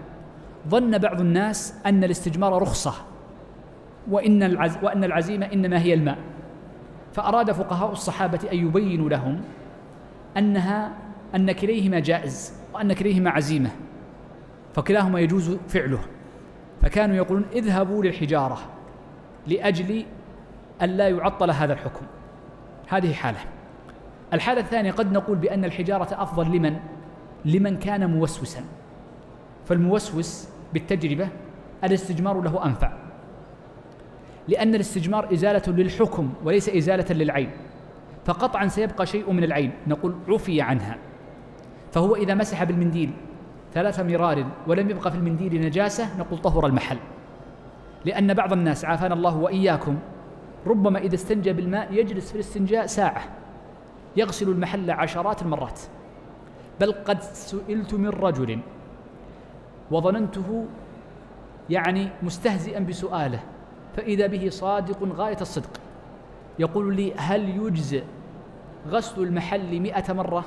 [0.69, 2.95] ظن بعض الناس أن الاستجمار رخصة
[4.11, 6.19] وإن, العز وأن العزيمة إنما هي الماء.
[7.17, 9.41] فأراد فقهاء الصحابة أن يبينوا لهم
[10.37, 10.93] أنها
[11.35, 13.71] أن كليهما جائز وأن كليهما عزيمة
[14.75, 15.99] فكلاهما يجوز فعله.
[16.83, 18.59] فكانوا يقولون اذهبوا للحجارة
[19.47, 20.05] لأجل
[20.83, 22.07] أن لا يعطل هذا الحكم.
[22.89, 23.39] هذه حالة.
[24.33, 26.77] الحالة الثانية قد نقول بأن الحجارة أفضل لمن؟
[27.45, 28.65] لمن كان موسوسا.
[29.67, 31.29] فالموسوس بالتجربة
[31.85, 33.06] الاستجمار له أنفع.
[34.49, 37.51] لأن الاستجمار إزالة للحكم وليس إزالة للعين.
[38.25, 39.73] فقطعا سيبقى شيء من العين.
[39.87, 40.97] نقول عفي عنها.
[41.93, 43.11] فهو إذا مسح بالمنديل
[43.75, 46.97] ثلاث مرار ولم يبقى في المنديل نجاسة نقول طهر المحل.
[48.05, 49.99] لأن بعض الناس عافانا الله وإياكم
[50.67, 53.23] ربما إذا استنجى بالماء يجلس في الاستنجاء ساعة.
[54.17, 55.81] يغسل المحل عشرات المرات.
[56.81, 58.59] بل قد سئلت من رجل
[59.91, 60.67] وظننته
[61.71, 63.41] يعني مستهزئا بسؤاله
[63.97, 65.71] فإذا به صادق غاية الصدق.
[66.59, 68.03] يقول لي هل يجزئ
[68.89, 70.45] غسل المحل مئة مرة؟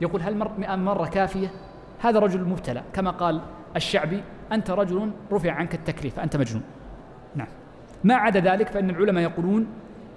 [0.00, 1.50] يقول هل مئة مرة كافية؟
[1.98, 2.82] هذا رجل مبتلى.
[2.92, 3.40] كما قال
[3.76, 4.22] الشعبي
[4.52, 6.62] أنت رجل رفع عنك التكليف فأنت مجنون.
[7.34, 7.48] نعم.
[8.04, 9.66] ما عدا ذلك فإن العلماء يقولون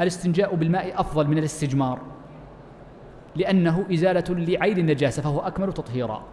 [0.02, 2.00] الاستنجاء بالماء أفضل من الاستجمار
[3.36, 6.24] لأنه إزالة لعين النجاسة فهو أكمل تطهيرا.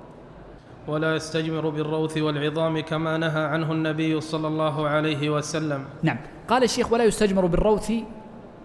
[0.89, 5.85] ولا يستجمر بالروث والعظام كما نهى عنه النبي صلى الله عليه وسلم.
[6.03, 6.17] نعم.
[6.49, 7.93] قال الشيخ ولا يستجمر بالروث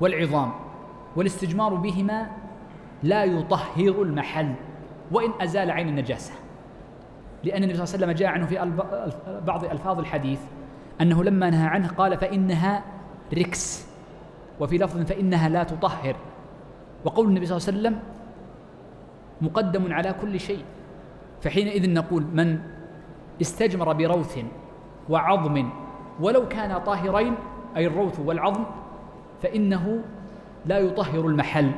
[0.02, 0.52] والعظام
[1.16, 2.28] والاستجمار بهما
[3.04, 4.54] لا يطهر المحل
[5.12, 6.34] وإن أزال عين النجاسة.
[7.44, 8.72] لأن النبي صلى الله عليه وسلم جاء عنه في
[9.46, 10.40] بعض ألفاظ الحديث
[11.02, 12.84] أنه لما نهى عنه قال فإنها
[13.34, 13.88] ركس
[14.60, 16.16] وفي لفظ فإنها لا تطهر.
[17.06, 18.00] وقول النبي صلى الله عليه وسلم
[19.42, 20.64] مقدم على كل شيء.
[21.42, 22.60] فحينئذ نقول من
[23.42, 24.40] استجمر بروث
[25.10, 25.70] وعظم
[26.20, 27.36] ولو كانا طاهرين
[27.78, 28.64] أي الروث والعظم
[29.42, 30.04] فإنه
[30.66, 31.72] لا يطهر المحل.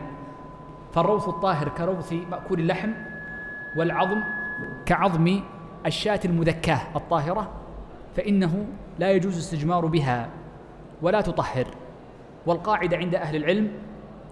[0.93, 2.91] فالروث الطاهر كروث مأكول اللحم
[3.77, 4.21] والعظم
[4.85, 5.39] كعظم
[5.85, 7.49] الشاة المذكاة الطاهرة
[8.15, 8.65] فإنه
[8.99, 10.29] لا يجوز استجمار بها
[11.01, 11.67] ولا تطهر.
[12.45, 13.71] والقاعدة عند أهل العلم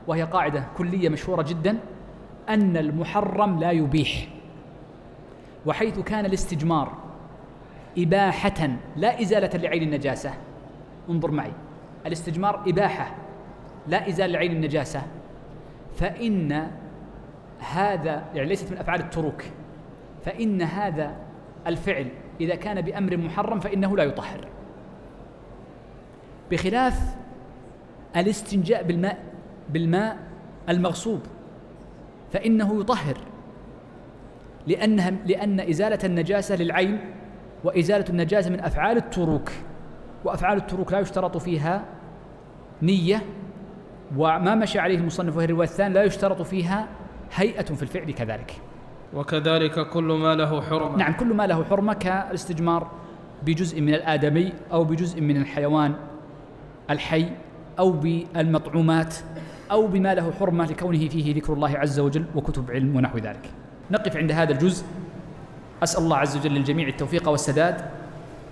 [0.07, 1.77] وهي قاعدة كلية مشهورة جدا
[2.49, 4.27] أن المحرم لا يبيح.
[5.67, 6.97] وحيث كان الاستجمار
[7.97, 10.33] إباحة لا إزالة لعين النجاسة.
[11.09, 11.51] انظر معي.
[12.05, 13.15] الاستجمار إباحة
[13.87, 15.01] لا إزالة لعين النجاسة.
[15.95, 16.67] فإن
[17.59, 19.43] هذا يعني ليست من أفعال التروك.
[20.25, 21.15] فإن هذا
[21.67, 22.07] الفعل
[22.41, 24.47] إذا كان بأمر محرم فإنه لا يطهر.
[26.51, 27.15] بخلاف
[28.15, 29.23] الاستنجاء بالماء
[29.69, 30.17] بالماء
[30.69, 31.21] المغصوب
[32.33, 33.17] فإنه يطهر.
[34.67, 36.99] لأنها لأن إزالة النجاسة للعين
[37.63, 39.51] وإزالة النجاسة من أفعال التروك
[40.25, 41.85] وأفعال التروك لا يشترط فيها
[42.81, 43.23] نية
[44.17, 46.87] وما مشى عليه المصنف وهي الرواية الثانية لا يشترط فيها
[47.35, 48.53] هيئة في الفعل كذلك.
[49.13, 50.97] وكذلك كل ما له حرمة.
[50.97, 52.91] نعم كل ما له حرمة كالاستجمار
[53.45, 55.93] بجزء من الآدمي أو بجزء من الحيوان
[56.89, 57.25] الحي
[57.79, 59.15] أو بالمطعومات
[59.71, 63.49] أو بما له حرمة لكونه فيه ذكر الله عز وجل وكتب علم ونحو ذلك.
[63.91, 64.85] نقف عند هذا الجزء.
[65.83, 67.81] أسأل الله عز وجل للجميع التوفيق والسداد.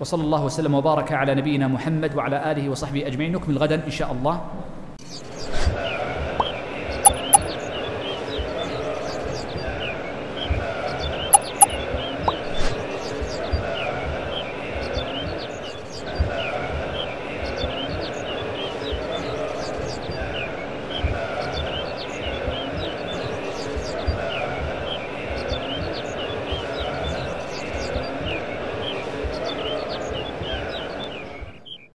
[0.00, 3.32] وصلى الله وسلم وبارك على نبينا محمد وعلى آله وصحبه أجمعين.
[3.32, 4.40] نكمل غدا إن شاء الله.